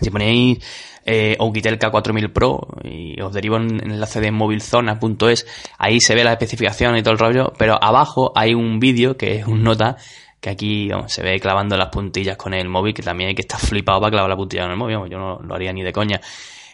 si 0.00 0.10
ponéis 0.10 0.58
eh, 1.04 1.36
K 1.38 1.90
4000 1.90 2.32
Pro 2.32 2.66
y 2.82 3.20
os 3.20 3.32
derivo 3.32 3.56
en 3.56 3.76
el 3.76 3.92
enlace 3.92 4.20
de 4.20 4.30
movilzona.es, 4.30 5.46
ahí 5.78 6.00
se 6.00 6.14
ve 6.14 6.24
la 6.24 6.32
especificación 6.32 6.96
y 6.96 7.02
todo 7.02 7.12
el 7.12 7.18
rollo, 7.18 7.52
pero 7.58 7.82
abajo 7.82 8.32
hay 8.34 8.54
un 8.54 8.80
vídeo 8.80 9.16
que 9.16 9.36
es 9.36 9.46
un 9.46 9.62
nota 9.62 9.96
que 10.40 10.50
aquí 10.50 10.90
se 11.06 11.22
ve 11.22 11.40
clavando 11.40 11.76
las 11.76 11.88
puntillas 11.88 12.36
con 12.36 12.54
el 12.54 12.68
móvil, 12.68 12.94
que 12.94 13.02
también 13.02 13.28
hay 13.28 13.34
que 13.34 13.42
estar 13.42 13.58
flipado 13.58 14.00
para 14.00 14.10
clavar 14.10 14.30
la 14.30 14.36
puntilla 14.36 14.62
con 14.62 14.72
el 14.72 14.76
móvil, 14.76 15.10
yo 15.10 15.18
no 15.18 15.40
lo 15.40 15.54
haría 15.54 15.72
ni 15.72 15.82
de 15.82 15.92
coña. 15.92 16.20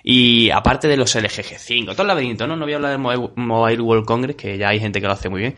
Y 0.02 0.50
aparte 0.50 0.88
de 0.88 0.96
los 0.96 1.14
LG 1.14 1.44
G5, 1.44 1.92
todo 1.92 2.02
el 2.02 2.08
laberinto, 2.08 2.46
¿no? 2.46 2.56
No 2.56 2.64
voy 2.64 2.72
a 2.72 2.76
hablar 2.76 2.90
del 2.92 3.30
Mobile 3.36 3.82
World 3.82 4.04
Congress, 4.04 4.36
que 4.36 4.58
ya 4.58 4.70
hay 4.70 4.80
gente 4.80 5.00
que 5.00 5.06
lo 5.06 5.12
hace 5.12 5.28
muy 5.28 5.40
bien. 5.40 5.56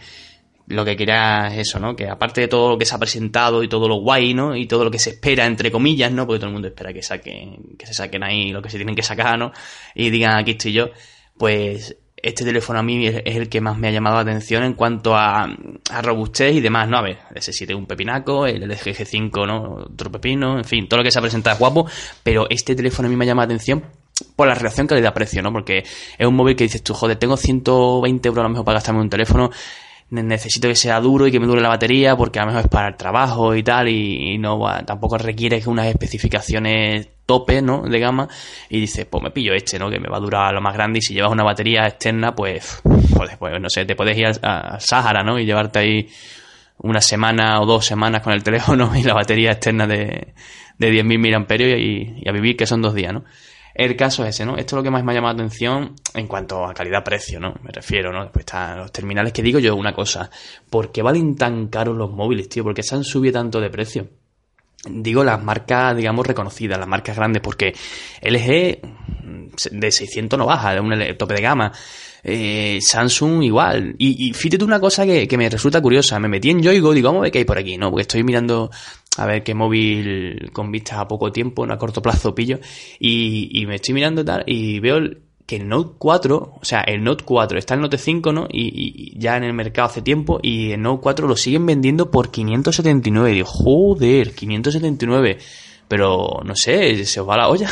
Lo 0.67 0.85
que 0.85 0.97
quería 0.97 1.49
es 1.49 1.69
eso, 1.69 1.79
¿no? 1.79 1.95
Que 1.95 2.09
aparte 2.09 2.43
de 2.43 2.49
todo 2.49 2.71
lo 2.71 2.79
que 2.79 2.87
se 2.87 2.95
ha 2.95 2.99
presentado 2.99 3.63
y 3.63 3.69
todo 3.69 3.89
lo 3.89 3.97
guay, 3.97 4.33
¿no? 4.35 4.57
Y 4.57 4.67
todo 4.67 4.85
lo 4.85 4.91
que 4.91 4.99
se 4.99 5.11
espera, 5.11 5.47
entre 5.47 5.71
comillas, 5.71 6.13
¿no? 6.13 6.27
Porque 6.27 6.39
todo 6.39 6.49
el 6.49 6.55
mundo 6.55 6.69
espera 6.69 6.93
que 6.93 7.03
saquen, 7.03 7.77
que 7.79 7.87
se 7.87 7.95
saquen 7.95 8.23
ahí 8.23 8.51
lo 8.51 8.63
que 8.63 8.71
se 8.71 8.77
tienen 8.77 8.95
que 8.95 9.03
sacar, 9.03 9.39
¿no? 9.39 9.53
Y 9.95 10.11
digan, 10.11 10.39
aquí 10.39 10.53
estoy 10.53 10.73
yo. 10.73 10.91
Pues 11.37 11.97
este 12.17 12.45
teléfono 12.45 12.79
a 12.79 12.83
mí 12.83 13.07
es, 13.07 13.23
el 13.25 13.51
que 13.51 13.61
más 13.61 13.77
me 13.77 13.89
ha 13.89 13.91
llamado 13.91 14.17
la 14.17 14.23
atención 14.23 14.65
en 14.65 14.73
cuanto 14.73 15.15
a, 15.15 15.45
a 15.45 16.03
robustez 16.03 16.55
y 16.55 16.61
demás, 16.61 16.89
¿no? 16.89 16.97
A 16.97 17.03
ver, 17.03 17.19
ese 17.35 17.53
7 17.53 17.75
es 17.75 17.79
un 17.79 17.87
pepinaco, 17.87 18.47
el 18.47 18.63
LG 18.63 18.97
G5, 18.97 19.47
¿no? 19.47 19.85
Otro 19.93 20.11
pepino, 20.11 20.57
en 20.57 20.65
fin, 20.65 20.89
todo 20.89 20.99
lo 20.99 21.05
que 21.05 21.11
se 21.11 21.19
ha 21.19 21.23
presentado 21.23 21.55
es 21.55 21.61
guapo, 21.61 21.87
pero 22.23 22.47
este 22.49 22.75
teléfono 22.75 23.09
a 23.09 23.11
mí 23.11 23.17
me 23.17 23.25
ha 23.25 23.29
llamado 23.29 23.49
la 23.49 23.55
atención 23.55 23.85
por 24.37 24.47
la 24.47 24.55
relación 24.55 24.87
calidad-precio, 24.87 25.43
¿no? 25.43 25.53
Porque 25.53 25.79
es 25.79 26.27
un 26.27 26.35
móvil 26.35 26.57
que 26.57 26.65
dices 26.65 26.83
tú, 26.83 26.95
joder, 26.95 27.17
tengo 27.19 27.37
120 27.37 28.29
euros 28.29 28.41
a 28.41 28.45
lo 28.45 28.49
mejor 28.51 28.65
para 28.65 28.77
gastarme 28.77 29.01
un 29.01 29.11
teléfono, 29.11 29.51
necesito 30.11 30.69
que 30.69 30.77
sea 30.77 31.01
duro 31.01 31.27
y 31.27 31.33
que 31.33 31.41
me 31.41 31.47
dure 31.47 31.61
la 31.61 31.69
batería 31.69 32.17
porque 32.17 32.39
a 32.39 32.43
lo 32.43 32.49
mejor 32.49 32.65
es 32.65 32.71
para 32.71 32.89
el 32.89 32.97
trabajo 32.97 33.55
y 33.55 33.63
tal 33.63 33.89
y, 33.89 34.39
no 34.39 34.61
tampoco 34.85 35.19
requiere 35.19 35.63
unas 35.67 35.87
especificaciones 35.87 37.09
tope, 37.27 37.63
¿no? 37.63 37.83
De 37.83 37.99
gama 37.99 38.29
y 38.69 38.81
dices, 38.81 39.07
pues 39.07 39.23
me 39.23 39.31
pillo 39.31 39.55
este, 39.55 39.79
¿no? 39.79 39.91
Que 39.91 39.99
me 39.99 40.09
va 40.09 40.19
a 40.19 40.21
durar 40.21 40.53
lo 40.53 40.61
más 40.61 40.75
grande 40.75 40.99
y 40.99 41.03
si 41.03 41.15
llevas 41.15 41.33
una 41.33 41.43
batería 41.43 41.87
externa, 41.87 42.35
pues, 42.35 42.83
joder, 43.17 43.39
pues 43.39 43.61
no 43.61 43.71
sé, 43.71 43.87
te 43.87 43.97
puedes 43.97 44.17
ir 44.17 44.27
a, 44.43 44.79
Sahara, 44.79 45.23
¿no? 45.23 45.39
Y 45.39 45.47
llevarte 45.47 45.79
ahí 45.79 46.09
una 46.79 47.01
semana 47.01 47.61
o 47.61 47.67
dos 47.67 47.87
semanas 47.87 48.23
con 48.23 48.33
el 48.35 48.43
teléfono 48.43 48.93
y 48.97 49.03
la 49.03 49.15
batería 49.15 49.53
externa 49.53 49.87
de, 49.87 50.35
de 50.79 50.93
10.000 50.93 51.39
mAh 51.39 51.79
y, 51.79 52.23
y 52.23 52.29
a 52.29 52.33
vivir 52.33 52.57
que 52.57 52.67
son 52.67 52.83
dos 52.83 52.95
días, 52.95 53.13
¿no? 53.15 53.25
El 53.75 53.97
caso 53.97 54.25
es 54.25 54.37
ese, 54.37 54.47
¿no? 54.47 54.57
Esto 54.57 54.77
es 54.77 54.79
lo 54.79 54.83
que 54.85 54.91
más 54.91 55.03
me 55.03 55.11
ha 55.11 55.15
llamado 55.17 55.35
la 55.35 55.43
atención 55.43 55.97
en 56.15 56.29
cuanto 56.29 56.65
a 56.65 56.73
calidad-precio, 56.73 57.41
¿no? 57.41 57.55
Me 57.63 57.73
refiero, 57.73 58.13
¿no? 58.13 58.23
Después 58.23 58.45
están 58.45 58.79
los 58.79 58.93
terminales 58.93 59.33
que 59.33 59.43
digo 59.43 59.59
yo 59.59 59.75
una 59.75 59.93
cosa. 59.93 60.31
¿Por 60.71 60.93
qué 60.93 61.03
valen 61.03 61.35
tan 61.35 61.67
caros 61.67 61.97
los 61.97 62.11
móviles, 62.11 62.49
tío? 62.49 62.63
¿Por 62.63 62.73
qué 62.73 62.85
se 62.85 62.95
han 62.95 63.03
subido 63.03 63.33
tanto 63.33 63.61
de 63.61 63.71
precio? 63.71 64.09
Digo 64.89 65.25
las 65.25 65.43
marcas, 65.43 65.97
digamos, 65.97 66.27
reconocidas, 66.27 66.79
las 66.79 66.89
marcas 66.89 67.17
grandes, 67.17 67.43
porque 67.43 67.75
LG 68.23 68.81
de 69.71 69.93
600 69.93 70.39
no 70.39 70.47
baja, 70.47 70.75
de 70.75 70.81
un 70.81 70.93
tope 71.17 71.35
de 71.35 71.43
gama. 71.43 71.73
Eh, 72.23 72.79
Samsung 72.81 73.43
igual. 73.43 73.95
Y, 73.99 74.29
y 74.29 74.33
fíjate 74.33 74.65
una 74.65 74.81
cosa 74.81 75.05
que, 75.05 75.29
que, 75.29 75.37
me 75.37 75.49
resulta 75.49 75.81
curiosa. 75.81 76.19
Me 76.19 76.29
metí 76.29 76.51
en 76.51 76.63
Yoigo, 76.63 76.93
digo, 76.93 77.09
vamos 77.09 77.21
a 77.21 77.23
ver 77.25 77.33
qué 77.33 77.39
hay 77.39 77.45
por 77.45 77.59
aquí, 77.59 77.77
¿no? 77.77 77.91
Porque 77.91 78.03
estoy 78.03 78.25
mirando 78.25 78.71
a 79.17 79.27
ver 79.27 79.43
qué 79.43 79.55
móvil 79.55 80.51
con 80.53 80.73
vistas 80.73 80.99
a 80.99 81.09
poco 81.09 81.31
tiempo, 81.31 81.65
a 81.71 81.79
corto 81.79 82.03
plazo 82.03 82.35
pillo, 82.35 82.59
y, 82.99 83.49
y 83.53 83.67
me 83.67 83.77
estoy 83.77 83.95
mirando 83.95 84.25
tal, 84.25 84.43
y 84.47 84.81
veo 84.81 85.01
que 85.47 85.57
el 85.57 85.69
Note 85.69 85.95
4, 85.99 86.37
o 86.61 86.65
sea, 86.65 86.81
el 86.81 87.03
Note 87.05 87.25
4 87.25 87.59
está 87.59 87.75
el 87.75 87.81
Note 87.81 87.99
5, 87.99 88.33
¿no? 88.33 88.47
Y, 88.51 89.19
ya 89.19 89.37
en 89.37 89.45
el 89.45 89.53
mercado 89.53 89.89
hace 89.89 90.03
tiempo, 90.03 90.39
y 90.43 90.73
el 90.73 90.83
Note 90.83 91.03
4 91.03 91.29
lo 91.29 91.37
siguen 91.37 91.67
vendiendo 91.67 92.11
por 92.11 92.31
579. 92.31 93.31
Y 93.31 93.35
digo, 93.35 93.47
joder, 93.47 94.35
579. 94.35 95.39
Pero, 95.87 96.41
no 96.45 96.57
sé, 96.57 97.05
se 97.05 97.21
os 97.21 97.29
va 97.29 97.37
la 97.37 97.49
olla. 97.49 97.69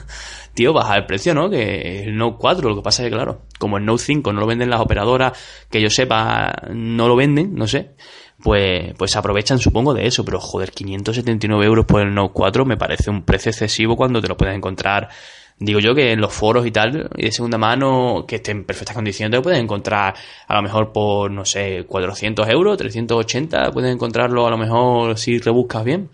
Tío, 0.54 0.72
baja 0.72 0.96
el 0.96 1.04
precio, 1.04 1.34
¿no? 1.34 1.50
Que 1.50 2.04
el 2.04 2.16
Note 2.16 2.36
4, 2.38 2.68
lo 2.68 2.76
que 2.76 2.82
pasa 2.82 3.02
es 3.02 3.10
que, 3.10 3.14
claro, 3.14 3.42
como 3.58 3.76
el 3.76 3.84
Note 3.84 4.04
5 4.04 4.32
no 4.32 4.40
lo 4.40 4.46
venden 4.46 4.70
las 4.70 4.80
operadoras, 4.80 5.38
que 5.68 5.80
yo 5.80 5.90
sepa, 5.90 6.54
no 6.72 7.08
lo 7.08 7.16
venden, 7.16 7.54
no 7.54 7.66
sé 7.66 7.94
pues, 8.42 8.94
pues 8.96 9.16
aprovechan, 9.16 9.58
supongo, 9.58 9.94
de 9.94 10.06
eso. 10.06 10.24
Pero 10.24 10.40
joder, 10.40 10.70
579 10.70 11.64
euros 11.64 11.84
por 11.84 12.00
el 12.02 12.14
Note 12.14 12.32
4 12.32 12.64
me 12.64 12.76
parece 12.76 13.10
un 13.10 13.22
precio 13.22 13.50
excesivo 13.50 13.96
cuando 13.96 14.20
te 14.20 14.28
lo 14.28 14.36
puedes 14.36 14.54
encontrar. 14.54 15.08
Digo 15.58 15.80
yo 15.80 15.94
que 15.94 16.12
en 16.12 16.20
los 16.20 16.34
foros 16.34 16.66
y 16.66 16.70
tal, 16.70 17.08
y 17.16 17.24
de 17.24 17.32
segunda 17.32 17.56
mano, 17.56 18.26
que 18.28 18.36
esté 18.36 18.50
en 18.50 18.64
perfectas 18.64 18.94
condiciones, 18.94 19.30
te 19.30 19.36
lo 19.38 19.42
puedes 19.42 19.58
encontrar 19.58 20.14
a 20.46 20.54
lo 20.54 20.62
mejor 20.62 20.92
por, 20.92 21.30
no 21.30 21.46
sé, 21.46 21.84
400 21.86 22.46
euros, 22.50 22.76
380, 22.76 23.70
puedes 23.72 23.92
encontrarlo 23.92 24.46
a 24.46 24.50
lo 24.50 24.58
mejor 24.58 25.18
si 25.18 25.38
rebuscas 25.38 25.82
bien. 25.82 26.10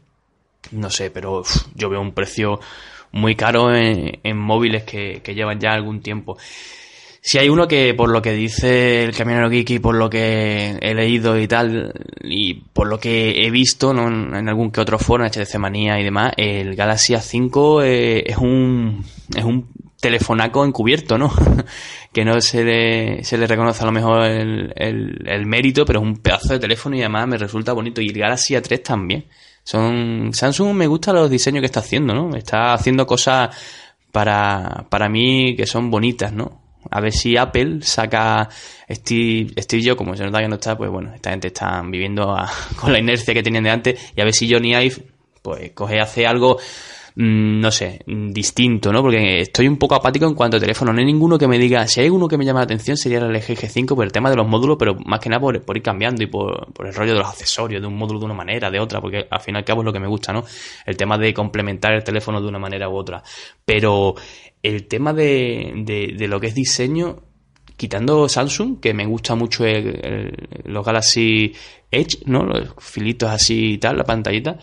No 0.71 0.91
sé, 0.91 1.11
pero 1.11 1.43
yo 1.75 1.89
veo 1.89 2.01
un 2.01 2.13
precio 2.13 2.61
muy 3.11 3.35
caros 3.35 3.77
en, 3.77 4.39
móviles 4.39 4.85
que, 4.85 5.21
que 5.25 5.35
llevan 5.35 5.59
ya 5.59 5.73
algún 5.73 6.03
tiempo. 6.03 6.39
Si 7.25 7.39
hay 7.39 7.49
uno 7.49 7.69
que, 7.69 7.95
por 7.95 8.11
lo 8.11 8.21
que 8.21 8.33
dice 8.33 9.05
el 9.05 9.15
camionero 9.15 9.49
Geeky, 9.49 9.79
por 9.79 9.95
lo 9.95 10.11
que 10.11 10.77
he 10.81 10.93
leído 10.93 11.39
y 11.39 11.47
tal, 11.47 11.93
y 12.21 12.55
por 12.55 12.89
lo 12.89 12.99
que 12.99 13.47
he 13.47 13.51
visto 13.53 13.95
¿no? 13.95 14.09
en 14.09 14.49
algún 14.49 14.73
que 14.73 14.81
otro 14.81 14.99
foro, 14.99 15.25
en 15.25 15.31
HTC 15.31 15.55
Manía 15.57 16.01
y 16.01 16.05
demás, 16.05 16.33
el 16.37 16.75
Galaxy 16.75 17.15
A5 17.15 17.85
eh, 17.85 18.25
es 18.27 18.37
un 18.39 19.05
es 19.37 19.45
un 19.45 19.69
telefonaco 20.01 20.65
encubierto, 20.65 21.17
¿no? 21.17 21.33
que 22.13 22.25
no 22.25 22.41
se 22.41 22.65
le, 22.65 23.25
se 23.25 23.39
le 23.39 23.47
reconoce 23.47 23.83
a 23.83 23.87
lo 23.87 23.93
mejor 23.93 24.25
el, 24.25 24.73
el, 24.77 25.47
mérito, 25.47 25.85
pero 25.85 26.01
es 26.01 26.05
un 26.05 26.17
pedazo 26.17 26.55
de 26.55 26.59
teléfono 26.59 26.97
y 26.97 27.01
además 27.01 27.29
me 27.29 27.39
resulta 27.39 27.73
bonito. 27.73 28.01
Y 28.01 28.09
el 28.09 28.19
Galaxy 28.19 28.55
A3 28.55 28.83
también. 28.83 29.27
Son, 29.65 30.31
Samsung 30.33 30.75
me 30.75 30.89
gusta 30.89 31.13
los 31.13 31.31
diseños 31.31 31.61
que 31.61 31.67
está 31.67 31.81
haciendo, 31.81 32.15
¿no? 32.15 32.35
Está 32.37 32.75
haciendo 32.75 33.07
cosas 33.07 33.57
para, 34.11 34.87
para 34.91 35.09
mí 35.09 35.55
que 35.57 35.67
son 35.67 35.91
bonitas, 35.91 36.33
¿no? 36.33 36.61
A 36.91 37.01
ver 37.01 37.13
si 37.13 37.37
Apple 37.37 37.79
saca 37.83 38.49
Steve, 38.91 39.55
Steve 39.63 39.83
yo, 39.83 39.97
como 39.97 40.17
se 40.17 40.25
nota 40.25 40.41
que 40.41 40.49
no 40.49 40.57
está, 40.57 40.77
pues 40.77 40.91
bueno, 40.91 41.15
esta 41.15 41.31
gente 41.31 41.49
está 41.49 41.81
viviendo 41.83 42.37
con 42.81 42.93
la 42.93 42.99
inercia 42.99 43.33
que 43.33 43.43
tenían 43.43 43.65
de 43.65 43.71
antes. 43.71 44.13
Y 44.17 44.21
a 44.21 44.25
ver 44.25 44.35
si 44.35 44.53
Johnny 44.53 44.75
Ive, 44.75 44.97
pues 45.43 45.71
coge, 45.73 46.01
hace 46.01 46.27
algo, 46.27 46.59
no 47.15 47.71
sé, 47.71 48.03
distinto, 48.07 48.93
¿no? 48.93 49.03
Porque 49.03 49.41
estoy 49.41 49.69
un 49.69 49.77
poco 49.77 49.95
apático 49.95 50.27
en 50.27 50.35
cuanto 50.35 50.57
a 50.57 50.61
teléfono. 50.61 50.93
No 50.93 51.01
hay 51.01 51.05
ninguno 51.05 51.37
que 51.37 51.47
me 51.47 51.59
diga, 51.59 51.87
si 51.87 52.01
hay 52.01 52.09
uno 52.09 52.27
que 52.27 52.39
me 52.39 52.45
llama 52.45 52.61
la 52.61 52.65
atención 52.65 52.97
sería 52.97 53.19
el 53.19 53.31
LG 53.31 53.57
G5 53.57 53.95
por 53.95 54.05
el 54.05 54.13
tema 54.13 54.31
de 54.31 54.37
los 54.37 54.49
módulos, 54.49 54.77
pero 54.79 54.95
más 55.05 55.21
que 55.21 55.29
nada 55.29 55.41
por, 55.41 55.57
ir 55.57 55.83
cambiando 55.83 56.23
y 56.23 56.27
por, 56.27 56.69
el 56.85 56.95
rollo 56.95 57.13
de 57.13 57.19
los 57.19 57.29
accesorios, 57.29 57.83
de 57.83 57.87
un 57.87 57.97
módulo 57.97 58.19
de 58.19 58.25
una 58.27 58.35
manera, 58.35 58.71
de 58.71 58.81
otra, 58.81 59.01
porque 59.01 59.27
al 59.31 59.41
fin 59.41 59.55
y 59.55 59.59
al 59.59 59.65
cabo 59.65 59.83
es 59.83 59.87
lo 59.87 59.93
que 59.93 60.01
me 60.01 60.07
gusta, 60.07 60.33
¿no? 60.33 60.45
El 60.87 60.97
tema 60.97 61.19
de 61.19 61.35
complementar 61.35 61.93
el 61.93 62.05
teléfono 62.05 62.41
de 62.41 62.49
una 62.49 62.59
manera 62.59 62.89
u 62.89 62.97
otra. 62.97 63.23
Pero 63.65 64.15
el 64.63 64.87
tema 64.87 65.13
de, 65.13 65.73
de, 65.85 66.29
lo 66.29 66.41
que 66.41 66.47
es 66.47 66.55
diseño, 66.55 67.21
quitando 67.77 68.29
Samsung, 68.29 68.81
que 68.81 68.95
me 68.95 69.05
gusta 69.05 69.35
mucho 69.35 69.65
los 70.65 70.87
Galaxy 70.87 71.53
Edge, 71.91 72.21
¿no? 72.25 72.45
Los 72.45 72.75
filitos 72.79 73.29
así 73.29 73.75
y 73.75 73.79
tal, 73.79 73.99
la 73.99 74.05
pantallita. 74.05 74.59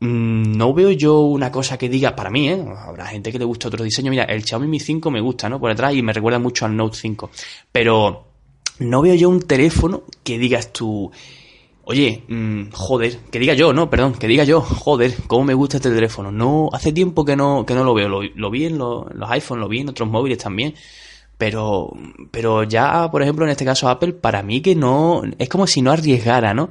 Mm, 0.00 0.56
no 0.56 0.72
veo 0.74 0.90
yo 0.92 1.20
una 1.20 1.50
cosa 1.50 1.76
que 1.76 1.88
diga, 1.88 2.14
para 2.14 2.30
mí, 2.30 2.48
¿eh? 2.48 2.64
Habrá 2.86 3.06
gente 3.06 3.32
que 3.32 3.38
le 3.38 3.44
gusta 3.44 3.68
otro 3.68 3.84
diseño. 3.84 4.10
Mira, 4.10 4.24
el 4.24 4.44
Xiaomi 4.44 4.66
Mi 4.66 4.80
5 4.80 5.10
me 5.10 5.20
gusta, 5.20 5.48
¿no? 5.48 5.58
Por 5.58 5.70
detrás 5.70 5.94
y 5.94 6.02
me 6.02 6.12
recuerda 6.12 6.38
mucho 6.38 6.66
al 6.66 6.76
Note 6.76 6.96
5. 6.96 7.30
Pero 7.72 8.26
no 8.80 9.02
veo 9.02 9.14
yo 9.14 9.28
un 9.28 9.42
teléfono 9.42 10.04
que 10.22 10.38
digas 10.38 10.72
tú, 10.72 11.10
Oye, 11.90 12.22
mmm, 12.28 12.64
joder, 12.70 13.16
que 13.30 13.38
diga 13.38 13.54
yo, 13.54 13.72
no, 13.72 13.88
perdón, 13.88 14.12
que 14.12 14.26
diga 14.26 14.44
yo, 14.44 14.60
joder, 14.60 15.14
cómo 15.26 15.44
me 15.44 15.54
gusta 15.54 15.78
este 15.78 15.90
teléfono. 15.90 16.30
No, 16.30 16.68
hace 16.70 16.92
tiempo 16.92 17.24
que 17.24 17.34
no, 17.34 17.64
que 17.64 17.72
no 17.72 17.82
lo 17.82 17.94
veo. 17.94 18.10
Lo, 18.10 18.20
lo 18.22 18.50
vi 18.50 18.66
en 18.66 18.76
los, 18.76 19.06
los 19.14 19.30
iPhones, 19.30 19.62
lo 19.62 19.68
vi 19.70 19.80
en 19.80 19.88
otros 19.88 20.06
móviles 20.06 20.36
también. 20.36 20.74
Pero, 21.38 21.90
pero 22.30 22.64
ya, 22.64 23.10
por 23.10 23.22
ejemplo, 23.22 23.46
en 23.46 23.52
este 23.52 23.64
caso 23.64 23.88
Apple, 23.88 24.12
para 24.12 24.42
mí 24.42 24.60
que 24.60 24.74
no, 24.74 25.22
es 25.38 25.48
como 25.48 25.66
si 25.66 25.80
no 25.80 25.90
arriesgara, 25.90 26.52
¿no? 26.52 26.68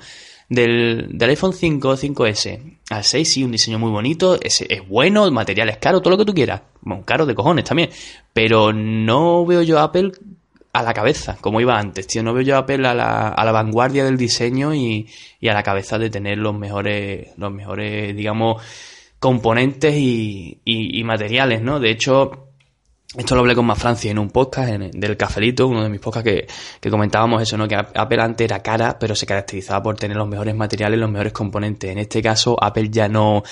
Del, 0.50 1.10
del 1.12 1.30
iPhone 1.30 1.54
5, 1.54 1.98
5S 1.98 2.78
al 2.90 3.04
6, 3.04 3.30
sí, 3.30 3.44
un 3.44 3.52
diseño 3.52 3.80
muy 3.80 3.92
bonito, 3.92 4.40
es, 4.42 4.62
es 4.62 4.88
bueno, 4.88 5.26
el 5.26 5.32
material 5.32 5.68
es 5.70 5.78
caro, 5.78 6.00
todo 6.02 6.12
lo 6.12 6.18
que 6.18 6.26
tú 6.26 6.34
quieras. 6.34 6.62
Bueno, 6.82 7.04
caro 7.06 7.26
de 7.26 7.36
cojones 7.36 7.66
también. 7.66 7.90
Pero 8.32 8.72
no 8.72 9.46
veo 9.46 9.62
yo 9.62 9.80
Apple 9.80 10.12
a 10.72 10.84
la 10.84 10.94
cabeza, 10.94 11.38
como 11.42 11.60
iba 11.60 11.78
antes, 11.78 12.08
tío. 12.08 12.24
No 12.24 12.34
veo 12.34 12.44
yo 12.44 12.56
a 12.56 12.60
Apple 12.60 12.88
a 12.88 12.94
la, 12.94 13.30
a 13.30 13.46
la 13.46 13.52
vanguardia 13.52 14.06
del 14.06 14.16
diseño 14.16 14.74
y, 14.74 15.08
y, 15.40 15.48
a 15.50 15.54
la 15.54 15.64
cabeza 15.64 15.98
de 15.98 16.10
tener 16.10 16.38
los 16.38 16.56
mejores, 16.56 17.30
los 17.38 17.52
mejores, 17.52 18.16
digamos, 18.16 18.62
componentes 19.20 19.96
y, 19.96 20.60
y 20.64 21.04
materiales, 21.04 21.62
¿no? 21.62 21.80
De 21.80 21.90
hecho, 21.90 22.47
esto 23.16 23.36
lo 23.36 23.42
hablé 23.42 23.56
con 23.56 23.66
más 23.66 23.80
Francia 23.80 24.12
en 24.12 24.20
un 24.20 24.30
podcast 24.30 24.70
del 24.70 25.16
Cafelito, 25.16 25.66
uno 25.68 25.82
de 25.82 25.88
mis 25.90 26.02
podcasts 26.02 26.30
que, 26.30 26.46
que, 26.82 26.90
comentábamos 26.90 27.42
eso, 27.42 27.56
¿no? 27.56 27.66
Que 27.66 27.76
Apple 27.76 28.22
antes 28.22 28.44
era 28.44 28.62
cara, 28.62 29.00
pero 29.00 29.16
se 29.16 29.26
caracterizaba 29.26 29.82
por 29.82 29.96
tener 29.96 30.18
los 30.18 30.28
mejores 30.28 30.54
materiales, 30.54 31.00
los 31.00 31.10
mejores 31.10 31.32
componentes. 31.32 31.90
En 31.90 32.00
este 32.00 32.22
caso, 32.22 32.58
Apple 32.62 32.90
ya 32.90 33.08
no, 33.08 33.44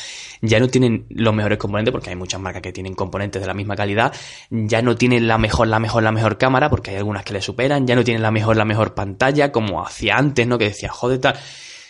ya 0.41 0.59
no 0.59 0.67
tienen 0.67 1.05
los 1.09 1.33
mejores 1.33 1.57
componentes, 1.57 1.93
porque 1.93 2.09
hay 2.09 2.17
muchas 2.17 2.41
marcas 2.41 2.61
que 2.61 2.73
tienen 2.73 2.95
componentes 2.95 3.41
de 3.41 3.47
la 3.47 3.53
misma 3.53 3.77
calidad. 3.77 4.13
Ya 4.49 4.81
no 4.81 4.97
tienen 4.97 5.25
la 5.25 5.37
mejor, 5.37 5.69
la 5.69 5.79
mejor, 5.79 6.03
la 6.03 6.11
mejor 6.11 6.37
cámara, 6.37 6.69
porque 6.69 6.91
hay 6.91 6.97
algunas 6.97 7.23
que 7.23 7.31
le 7.31 7.41
superan. 7.41 7.87
Ya 7.87 7.95
no 7.95 8.03
tienen 8.03 8.23
la 8.23 8.31
mejor, 8.31 8.57
la 8.57 8.65
mejor 8.65 8.93
pantalla, 8.93 9.53
como 9.53 9.85
hacía 9.85 10.17
antes, 10.17 10.45
¿no? 10.45 10.57
Que 10.57 10.65
decía, 10.65 10.89
joder, 10.89 11.19
tal. 11.19 11.35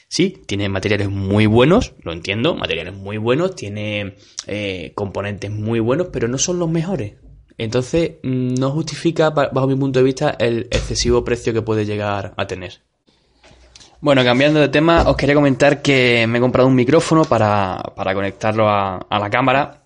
Sí, 0.07 0.43
tiene 0.45 0.69
materiales 0.69 1.09
muy 1.09 1.47
buenos, 1.47 1.95
lo 2.03 2.13
entiendo, 2.13 2.55
materiales 2.55 2.93
muy 2.93 3.17
buenos, 3.17 3.55
tiene 3.55 4.17
eh, 4.45 4.91
componentes 4.93 5.49
muy 5.49 5.79
buenos, 5.79 6.09
pero 6.13 6.27
no 6.27 6.37
son 6.37 6.59
los 6.59 6.69
mejores. 6.69 7.15
Entonces, 7.57 8.13
mm, 8.23 8.55
no 8.55 8.71
justifica, 8.71 9.29
bajo 9.29 9.67
mi 9.67 9.75
punto 9.75 9.99
de 9.99 10.05
vista, 10.05 10.35
el 10.39 10.67
excesivo 10.71 11.23
precio 11.23 11.53
que 11.53 11.61
puede 11.61 11.85
llegar 11.85 12.33
a 12.37 12.47
tener. 12.47 12.81
Bueno, 14.01 14.23
cambiando 14.23 14.59
de 14.59 14.69
tema, 14.69 15.03
os 15.09 15.15
quería 15.15 15.35
comentar 15.35 15.81
que 15.81 16.25
me 16.27 16.37
he 16.37 16.41
comprado 16.41 16.67
un 16.67 16.75
micrófono 16.75 17.23
para, 17.23 17.81
para 17.95 18.13
conectarlo 18.13 18.69
a, 18.69 18.99
la 19.09 19.29
cámara, 19.29 19.83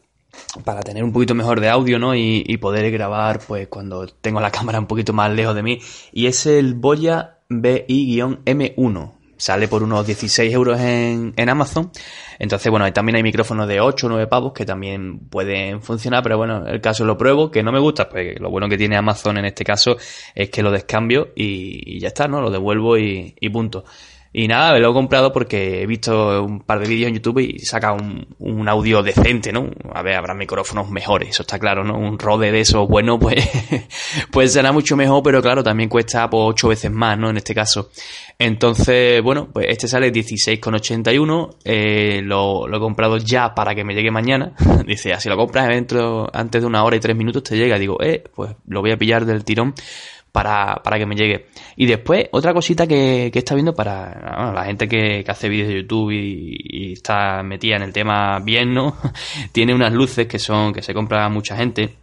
para 0.64 0.82
tener 0.82 1.04
un 1.04 1.14
poquito 1.14 1.36
mejor 1.36 1.60
de 1.62 1.70
audio, 1.70 2.00
¿no? 2.00 2.16
Y, 2.16 2.44
y, 2.46 2.58
poder 2.58 2.92
grabar, 2.92 3.40
pues, 3.48 3.68
cuando 3.68 4.08
tengo 4.08 4.42
la 4.42 4.52
cámara 4.52 4.80
un 4.80 4.88
poquito 4.88 5.14
más 5.14 5.32
lejos 5.32 5.56
de 5.56 5.64
mí. 5.64 5.80
Y 6.12 6.28
es 6.28 6.46
el 6.48 6.74
Boya 6.74 7.40
BI-M1 7.50 9.19
sale 9.40 9.70
por 9.70 9.82
unos 9.82 10.06
16 10.06 10.54
euros 10.54 10.80
en, 10.80 11.34
en 11.36 11.50
Amazon. 11.50 11.92
Entonces, 12.38 12.70
bueno, 12.70 12.92
también 12.92 13.16
hay 13.16 13.24
micrófonos 13.24 13.68
de 13.68 13.80
8 13.80 14.06
o 14.06 14.10
9 14.10 14.28
pavos 14.28 14.54
que 14.54 14.66
también 14.66 15.20
pueden 15.30 15.82
funcionar, 15.82 16.22
pero 16.22 16.38
bueno, 16.38 16.68
el 16.68 16.82
caso 16.82 17.06
lo 17.06 17.18
pruebo, 17.18 17.50
que 17.50 17.64
no 17.64 17.72
me 17.72 17.80
gusta, 17.80 18.10
pues 18.10 18.40
lo 18.40 18.50
bueno 18.50 18.68
que 18.68 18.78
tiene 18.78 18.98
Amazon 18.98 19.38
en 19.38 19.46
este 19.46 19.64
caso 19.64 19.98
es 20.36 20.50
que 20.50 20.62
lo 20.62 20.72
descambio 20.72 21.30
y, 21.36 22.00
ya 22.00 22.10
está, 22.10 22.28
¿no? 22.28 22.42
Lo 22.42 22.52
devuelvo 22.52 22.98
y, 22.98 23.34
y 23.40 23.50
punto. 23.50 23.86
Y 24.32 24.48
nada, 24.48 24.78
lo 24.78 24.92
he 24.92 24.94
comprado 24.94 25.34
porque 25.34 25.82
he 25.82 25.88
visto 25.88 26.44
un 26.44 26.60
par 26.60 26.80
de 26.80 26.88
vídeos 26.88 27.08
en 27.08 27.16
YouTube 27.16 27.40
y 27.40 27.60
saca 27.60 27.94
un, 27.94 28.28
un 28.38 28.70
audio 28.70 29.02
decente, 29.02 29.52
¿no? 29.52 29.72
A 29.92 30.04
ver, 30.04 30.16
habrá 30.16 30.36
micrófonos 30.36 30.88
mejores, 30.92 31.30
eso 31.30 31.42
está 31.42 31.58
claro, 31.58 31.84
¿no? 31.84 31.98
Un 31.98 32.20
Rode 32.20 32.52
de 32.52 32.60
esos 32.60 32.88
bueno, 32.88 33.18
pues, 33.18 33.50
pues 34.32 34.54
será 34.54 34.72
mucho 34.72 34.96
mejor, 34.96 35.24
pero 35.24 35.42
claro, 35.42 35.64
también 35.64 35.90
cuesta 35.90 36.30
por 36.30 36.52
ocho 36.52 36.68
veces 36.68 36.92
más, 36.92 37.18
¿no? 37.18 37.32
En 37.32 37.38
este 37.38 37.56
caso. 37.56 37.90
Entonces, 38.38 39.22
bueno, 39.24 39.50
pues 39.52 39.66
este 39.68 39.88
sale 39.88 40.14
16,81, 40.14 41.56
eh, 41.66 42.22
lo, 42.24 42.68
lo 42.68 42.78
he 42.78 42.80
comprado 42.80 43.18
ya 43.18 43.56
para 43.56 43.74
que 43.74 43.84
me 43.84 43.96
llegue 43.96 44.12
mañana. 44.12 44.54
Dice, 44.86 45.12
así 45.12 45.28
lo 45.28 45.38
compras 45.38 45.68
dentro, 45.68 46.30
antes 46.32 46.62
de 46.62 46.68
una 46.68 46.84
hora 46.84 46.96
y 46.96 47.00
tres 47.00 47.18
minutos 47.18 47.44
te 47.44 47.58
llega. 47.58 47.80
Digo, 47.80 47.98
eh, 48.00 48.24
pues 48.36 48.56
lo 48.68 48.82
voy 48.82 48.92
a 48.92 48.98
pillar 48.98 49.26
del 49.26 49.44
tirón 49.44 49.74
para, 50.32 50.82
para 50.84 50.98
que 50.98 51.06
me 51.06 51.16
llegue. 51.16 51.48
Y 51.76 51.86
después, 51.86 52.28
otra 52.32 52.54
cosita 52.54 52.88
que, 52.88 53.30
que 53.32 53.40
está 53.40 53.56
viendo 53.56 53.74
para 53.74 54.52
la 54.54 54.64
gente 54.66 54.88
que, 54.88 55.24
que, 55.24 55.32
hace 55.32 55.50
vídeos 55.50 55.70
de 55.70 55.82
YouTube 55.82 56.12
y, 56.12 56.56
y, 56.58 56.94
está 56.94 57.44
metida 57.44 57.76
en 57.76 57.84
el 57.84 57.94
tema 57.94 58.40
bien, 58.40 58.74
¿no? 58.74 58.96
Tiene 59.52 59.74
unas 59.74 59.94
luces 59.94 60.28
que 60.28 60.40
son, 60.40 60.74
que 60.74 60.82
se 60.82 60.94
compra 60.94 61.30
mucha 61.30 61.56
gente 61.56 61.96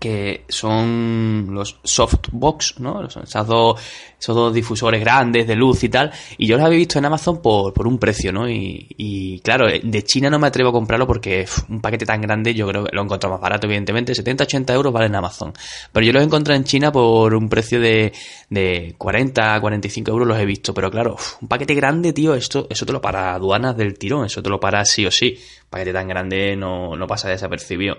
que 0.00 0.44
son 0.48 1.48
los 1.50 1.78
softbox, 1.84 2.80
¿no? 2.80 3.06
Esas 3.06 3.46
dos, 3.46 3.78
esos 4.18 4.34
dos 4.34 4.52
difusores 4.52 4.98
grandes 4.98 5.46
de 5.46 5.54
luz 5.54 5.84
y 5.84 5.90
tal. 5.90 6.10
Y 6.38 6.46
yo 6.46 6.56
los 6.56 6.64
había 6.64 6.78
visto 6.78 6.98
en 6.98 7.04
Amazon 7.04 7.42
por, 7.42 7.74
por 7.74 7.86
un 7.86 7.98
precio, 7.98 8.32
¿no? 8.32 8.48
Y, 8.48 8.86
y, 8.96 9.40
claro, 9.40 9.66
de 9.68 10.02
China 10.04 10.30
no 10.30 10.38
me 10.38 10.46
atrevo 10.46 10.70
a 10.70 10.72
comprarlo 10.72 11.06
porque 11.06 11.46
un 11.68 11.82
paquete 11.82 12.06
tan 12.06 12.22
grande 12.22 12.54
yo 12.54 12.66
creo 12.66 12.84
que 12.84 12.96
lo 12.96 13.02
encuentro 13.02 13.28
más 13.28 13.40
barato, 13.40 13.66
evidentemente. 13.66 14.14
70, 14.14 14.44
80 14.44 14.72
euros 14.72 14.90
vale 14.90 15.06
en 15.06 15.16
Amazon. 15.16 15.52
Pero 15.92 16.06
yo 16.06 16.14
los 16.14 16.22
encontré 16.22 16.56
en 16.56 16.64
China 16.64 16.90
por 16.90 17.34
un 17.34 17.50
precio 17.50 17.78
de, 17.78 18.10
de 18.48 18.94
40, 18.96 19.60
45 19.60 20.10
euros 20.10 20.26
los 20.26 20.38
he 20.38 20.46
visto. 20.46 20.72
Pero 20.72 20.90
claro, 20.90 21.16
un 21.42 21.46
paquete 21.46 21.74
grande, 21.74 22.14
tío, 22.14 22.34
esto, 22.34 22.66
eso 22.70 22.86
te 22.86 22.92
lo 22.92 23.02
para 23.02 23.34
aduanas 23.34 23.76
del 23.76 23.98
tirón. 23.98 24.24
Eso 24.24 24.42
te 24.42 24.48
lo 24.48 24.58
para 24.58 24.82
sí 24.86 25.04
o 25.04 25.10
sí. 25.10 25.38
Paquete 25.70 25.92
tan 25.92 26.08
grande 26.08 26.56
no, 26.56 26.96
no 26.96 27.06
pasa 27.06 27.28
desapercibido. 27.28 27.98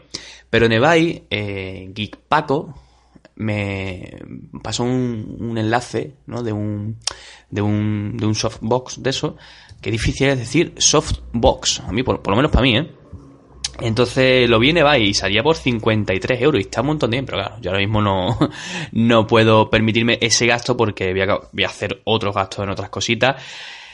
Pero 0.50 0.66
en 0.66 0.74
eBay, 0.74 1.24
eh, 1.30 1.90
Geek 1.94 2.18
Paco 2.28 2.76
me 3.36 4.20
pasó 4.62 4.84
un, 4.84 5.38
un 5.40 5.58
enlace 5.58 6.16
¿no? 6.28 6.44
de, 6.44 6.52
un, 6.52 6.98
de, 7.50 7.62
un, 7.62 8.18
de 8.18 8.26
un 8.26 8.36
softbox 8.36 9.02
de 9.02 9.10
eso, 9.10 9.38
que 9.82 9.90
difícil 9.90 10.28
es 10.28 10.38
decir 10.40 10.74
softbox, 10.78 11.80
a 11.80 11.92
mí, 11.92 12.04
por, 12.04 12.22
por 12.22 12.32
lo 12.32 12.38
menos 12.38 12.52
para 12.52 12.64
mí, 12.64 12.78
¿eh? 12.78 12.92
Entonces 13.80 14.48
lo 14.48 14.60
vi 14.60 14.70
en 14.70 14.78
eBay 14.78 15.10
y 15.10 15.14
salía 15.14 15.42
por 15.42 15.56
53 15.56 16.42
euros 16.42 16.60
y 16.60 16.66
está 16.66 16.82
un 16.82 16.88
montón 16.88 17.10
de 17.10 17.16
bien, 17.16 17.26
pero 17.26 17.40
claro, 17.40 17.56
yo 17.62 17.72
ahora 17.72 17.80
mismo 17.80 18.02
no, 18.02 18.38
no 18.92 19.26
puedo 19.26 19.70
permitirme 19.70 20.20
ese 20.22 20.46
gasto 20.46 20.78
porque 20.78 21.14
voy 21.52 21.64
a 21.64 21.68
hacer 21.68 22.02
otros 22.04 22.36
gastos 22.36 22.64
en 22.64 22.70
otras 22.70 22.90
cositas 22.90 23.42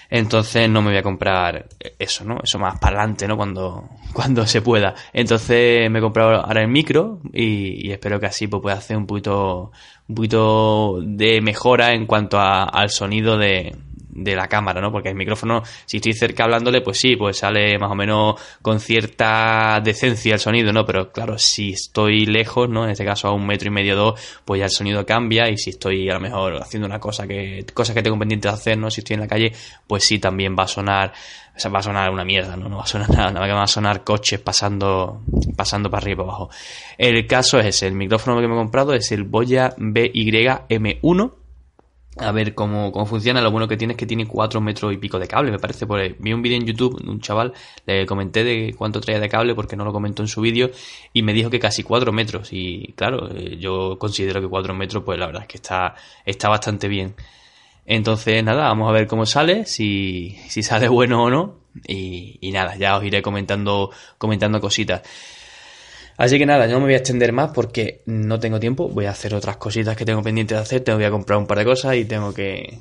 entonces 0.10 0.70
no 0.70 0.82
me 0.82 0.90
voy 0.90 0.98
a 0.98 1.04
comprar 1.04 1.68
eso, 2.00 2.24
¿no? 2.24 2.38
Eso 2.44 2.60
más 2.60 2.80
para 2.80 3.00
adelante, 3.00 3.28
¿no? 3.28 3.38
Cuando, 3.38 3.90
cuando 4.14 4.46
se 4.46 4.62
pueda. 4.62 4.96
Entonces 5.14 5.90
me 5.90 6.00
he 6.00 6.02
comprado 6.02 6.42
ahora 6.42 6.62
el 6.62 6.70
micro 6.70 7.20
y, 7.34 7.88
y 7.88 7.92
espero 7.92 8.20
que 8.20 8.28
así 8.28 8.48
pues, 8.48 8.62
pueda 8.62 8.78
hacer 8.78 8.98
un 8.98 9.06
poquito, 9.06 9.72
un 10.08 10.16
poquito 10.16 11.00
de 11.02 11.42
mejora 11.42 11.94
en 11.94 12.06
cuanto 12.06 12.40
a, 12.40 12.64
al 12.64 12.90
sonido 12.90 13.38
de, 13.38 13.76
de 14.18 14.36
la 14.36 14.48
cámara, 14.48 14.82
¿no? 14.82 14.92
Porque 14.92 15.10
el 15.10 15.16
micrófono, 15.16 15.64
si 15.86 15.98
estoy 15.98 16.14
cerca 16.14 16.44
hablándole, 16.44 16.82
pues 16.82 17.00
sí, 17.00 17.16
pues 17.16 17.38
sale 17.38 17.78
más 17.78 17.92
o 17.92 17.96
menos 17.96 18.36
con 18.62 18.80
cierta 18.80 19.80
decencia 19.82 20.34
el 20.34 20.40
sonido, 20.40 20.74
¿no? 20.74 20.86
Pero 20.86 21.12
claro, 21.12 21.38
si 21.38 21.74
estoy 21.74 22.26
lejos, 22.26 22.68
¿no? 22.68 22.84
En 22.84 22.90
este 22.90 23.06
caso 23.06 23.28
a 23.28 23.34
un 23.34 23.46
metro 23.46 23.68
y 23.68 23.72
medio 23.72 23.96
dos, 23.96 24.20
pues 24.44 24.60
ya 24.60 24.66
el 24.66 24.72
sonido 24.72 25.06
cambia 25.06 25.50
y 25.50 25.58
si 25.58 25.70
estoy 25.70 26.10
a 26.10 26.16
lo 26.16 26.20
mejor 26.20 26.56
haciendo 26.56 26.88
una 26.88 27.00
cosa 27.00 27.28
que, 27.28 27.64
cosas 27.74 27.94
que 27.96 28.02
tengo 28.02 28.18
pendiente 28.18 28.48
de 28.48 28.56
hacer, 28.56 28.78
¿no? 28.78 28.90
Si 28.90 29.02
estoy 29.02 29.14
en 29.14 29.22
la 29.22 29.28
calle, 29.28 29.54
pues 29.86 30.04
sí 30.04 30.18
también 30.18 30.56
va 30.58 30.64
a 30.64 30.68
sonar, 30.68 31.14
o 31.56 31.60
sea, 31.60 31.70
va 31.70 31.80
a 31.80 31.84
sonar 31.84 32.10
una 32.10 32.26
mierda, 32.26 32.58
¿no? 32.58 32.68
No 32.70 32.78
va 32.78 32.84
a 32.84 32.88
sonar 32.88 33.10
nada, 33.16 33.32
nada 33.32 33.46
que 33.46 33.54
va 33.54 33.64
a 33.64 33.68
sonar 33.68 34.04
coches 34.04 34.40
pasando, 34.40 35.22
pasando 35.56 35.92
para 35.92 36.02
arriba 36.02 36.24
y 36.24 36.26
para 36.26 36.30
abajo. 36.30 36.50
El 36.98 37.28
caso 37.28 37.60
es 37.60 37.68
ese, 37.68 37.86
el 37.86 37.94
micrófono 37.94 38.42
que 38.42 38.48
me 38.48 38.56
he 38.56 38.58
comprado 38.58 38.94
es 38.94 39.12
el 39.12 39.26
Boya 39.26 39.76
BYM1 39.78 41.34
a 42.20 42.32
ver 42.32 42.54
cómo, 42.54 42.92
cómo 42.92 43.06
funciona. 43.06 43.42
Lo 43.42 43.52
bueno 43.52 43.68
que 43.68 43.78
tiene 43.78 43.94
es 43.94 43.98
que 43.98 44.06
tiene 44.06 44.26
4 44.28 44.62
metros 44.62 44.94
y 44.94 44.98
pico 44.98 45.20
de 45.20 45.28
cable, 45.28 45.52
me 45.52 45.60
parece. 45.60 45.86
Por 45.86 46.00
Vi 46.20 46.34
un 46.34 46.42
vídeo 46.42 46.58
en 46.58 46.66
YouTube 46.66 47.02
de 47.02 47.10
un 47.10 47.20
chaval, 47.22 47.54
le 47.86 48.06
comenté 48.06 48.44
de 48.44 48.74
cuánto 48.78 49.00
traía 49.02 49.20
de 49.20 49.30
cable 49.30 49.56
porque 49.56 49.76
no 49.76 49.86
lo 49.86 49.94
comentó 49.94 50.24
en 50.24 50.28
su 50.28 50.42
vídeo 50.42 50.72
y 51.14 51.22
me 51.22 51.34
dijo 51.34 51.50
que 51.50 51.60
casi 51.60 51.84
4 51.84 52.12
metros. 52.12 52.50
Y 52.52 52.94
claro, 52.96 53.30
eh, 53.34 53.58
yo 53.60 53.98
considero 54.00 54.42
que 54.42 54.48
4 54.48 54.74
metros, 54.74 55.04
pues 55.04 55.20
la 55.20 55.28
verdad 55.28 55.44
es 55.44 55.48
que 55.48 55.58
está, 55.58 55.96
está 56.26 56.50
bastante 56.50 56.88
bien. 56.88 57.16
Entonces, 57.86 58.44
nada, 58.44 58.68
vamos 58.68 58.90
a 58.90 58.92
ver 58.92 59.08
cómo 59.08 59.26
sale, 59.26 59.66
si, 59.66 60.38
si 60.50 60.64
sale 60.64 60.88
bueno 60.90 61.24
o 61.24 61.30
no. 61.30 61.56
Y, 61.88 62.38
y 62.42 62.52
nada, 62.52 62.76
ya 62.76 62.98
os 62.98 63.04
iré 63.04 63.22
comentando, 63.22 63.92
comentando 64.18 64.60
cositas. 64.60 65.04
Así 66.18 66.40
que 66.40 66.46
nada, 66.48 66.68
no 66.68 66.80
me 66.80 66.86
voy 66.86 66.94
a 66.96 66.98
extender 66.98 67.32
más 67.32 67.52
porque 67.52 68.02
no 68.08 68.40
tengo 68.40 68.60
tiempo. 68.60 68.90
Voy 68.90 69.06
a 69.06 69.12
hacer 69.12 69.36
otras 69.36 69.58
cositas 69.58 69.96
que 69.96 70.04
tengo 70.04 70.24
pendientes 70.24 70.58
de 70.58 70.62
hacer. 70.62 70.84
Tengo 70.84 70.98
que 70.98 71.10
comprar 71.10 71.38
un 71.38 71.46
par 71.46 71.60
de 71.60 71.66
cosas 71.66 71.96
y 71.96 72.06
tengo 72.06 72.34
que, 72.34 72.80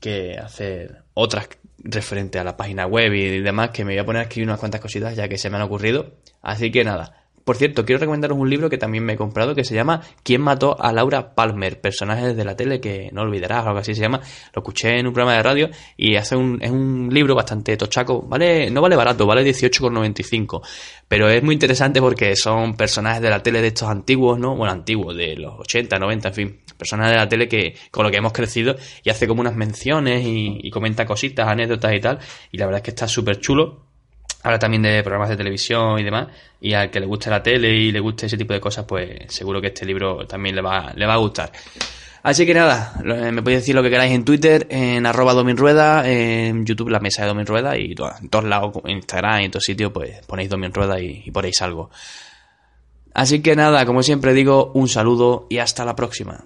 que 0.00 0.36
hacer 0.36 1.04
otras 1.14 1.48
referente 1.78 2.38
a 2.38 2.44
la 2.44 2.56
página 2.56 2.86
web 2.86 3.12
y 3.14 3.40
demás 3.40 3.70
que 3.70 3.84
me 3.84 3.92
voy 3.92 3.98
a 3.98 4.04
poner 4.04 4.20
a 4.20 4.22
escribir 4.24 4.48
unas 4.48 4.58
cuantas 4.58 4.80
cositas 4.80 5.14
ya 5.14 5.28
que 5.28 5.38
se 5.38 5.48
me 5.48 5.56
han 5.56 5.62
ocurrido. 5.62 6.14
Así 6.42 6.72
que 6.72 6.82
nada, 6.82 7.25
por 7.46 7.56
cierto, 7.56 7.84
quiero 7.84 8.00
recomendaros 8.00 8.36
un 8.36 8.50
libro 8.50 8.68
que 8.68 8.76
también 8.76 9.04
me 9.04 9.12
he 9.12 9.16
comprado 9.16 9.54
que 9.54 9.62
se 9.62 9.72
llama 9.72 10.02
¿Quién 10.24 10.40
mató 10.40 10.76
a 10.82 10.92
Laura 10.92 11.32
Palmer? 11.32 11.80
Personajes 11.80 12.36
de 12.36 12.44
la 12.44 12.56
tele 12.56 12.80
que 12.80 13.08
no 13.12 13.22
olvidarás 13.22 13.64
o 13.64 13.68
algo 13.68 13.78
así 13.78 13.94
se 13.94 14.00
llama. 14.00 14.20
Lo 14.52 14.62
escuché 14.62 14.98
en 14.98 15.06
un 15.06 15.12
programa 15.12 15.36
de 15.36 15.44
radio 15.44 15.70
y 15.96 16.16
hace 16.16 16.34
un, 16.34 16.58
es 16.60 16.72
un 16.72 17.08
libro 17.12 17.36
bastante 17.36 17.76
tochaco. 17.76 18.20
Vale, 18.22 18.68
no 18.68 18.82
vale 18.82 18.96
barato, 18.96 19.26
vale 19.26 19.44
18,95. 19.44 20.60
Pero 21.06 21.28
es 21.28 21.40
muy 21.40 21.52
interesante 21.52 22.00
porque 22.00 22.34
son 22.34 22.76
personajes 22.76 23.22
de 23.22 23.30
la 23.30 23.40
tele 23.40 23.62
de 23.62 23.68
estos 23.68 23.88
antiguos, 23.88 24.40
¿no? 24.40 24.56
Bueno, 24.56 24.72
antiguos, 24.72 25.16
de 25.16 25.36
los 25.36 25.54
80, 25.60 26.00
90, 26.00 26.28
en 26.28 26.34
fin. 26.34 26.60
Personajes 26.76 27.12
de 27.12 27.16
la 27.16 27.28
tele 27.28 27.46
que 27.46 27.76
con 27.92 28.02
lo 28.02 28.10
que 28.10 28.16
hemos 28.16 28.32
crecido 28.32 28.74
y 29.04 29.10
hace 29.10 29.28
como 29.28 29.40
unas 29.40 29.54
menciones 29.54 30.26
y, 30.26 30.58
y 30.64 30.70
comenta 30.72 31.06
cositas, 31.06 31.46
anécdotas 31.46 31.94
y 31.94 32.00
tal. 32.00 32.18
Y 32.50 32.58
la 32.58 32.66
verdad 32.66 32.80
es 32.80 32.82
que 32.82 32.90
está 32.90 33.06
súper 33.06 33.38
chulo 33.38 33.86
habla 34.46 34.60
también 34.60 34.82
de 34.82 35.02
programas 35.02 35.28
de 35.28 35.36
televisión 35.36 35.98
y 35.98 36.04
demás, 36.04 36.28
y 36.60 36.72
al 36.72 36.88
que 36.88 37.00
le 37.00 37.06
guste 37.06 37.30
la 37.30 37.42
tele 37.42 37.74
y 37.74 37.90
le 37.90 37.98
guste 37.98 38.26
ese 38.26 38.36
tipo 38.36 38.52
de 38.52 38.60
cosas, 38.60 38.84
pues 38.84 39.10
seguro 39.26 39.60
que 39.60 39.66
este 39.68 39.84
libro 39.84 40.24
también 40.24 40.54
le 40.54 40.62
va, 40.62 40.92
le 40.94 41.04
va 41.04 41.14
a 41.14 41.16
gustar. 41.16 41.50
Así 42.22 42.46
que 42.46 42.54
nada, 42.54 42.94
me 43.02 43.42
podéis 43.42 43.62
decir 43.62 43.74
lo 43.74 43.82
que 43.82 43.90
queráis 43.90 44.12
en 44.12 44.24
Twitter, 44.24 44.68
en 44.70 45.04
arroba 45.04 45.34
Dominrueda, 45.34 46.08
en 46.08 46.64
YouTube 46.64 46.90
la 46.90 47.00
mesa 47.00 47.22
de 47.22 47.28
Dominrueda 47.28 47.76
y 47.76 47.94
en 48.20 48.28
todos 48.28 48.44
lados, 48.44 48.72
en 48.84 48.98
Instagram 48.98 49.40
y 49.40 49.44
en 49.46 49.50
todos 49.50 49.64
sitios, 49.64 49.90
pues 49.92 50.24
ponéis 50.26 50.48
Dominrueda 50.48 51.00
y, 51.00 51.22
y 51.24 51.30
ponéis 51.32 51.60
algo. 51.62 51.90
Así 53.14 53.42
que 53.42 53.56
nada, 53.56 53.84
como 53.84 54.04
siempre 54.04 54.32
digo, 54.32 54.70
un 54.74 54.88
saludo 54.88 55.48
y 55.50 55.58
hasta 55.58 55.84
la 55.84 55.96
próxima. 55.96 56.44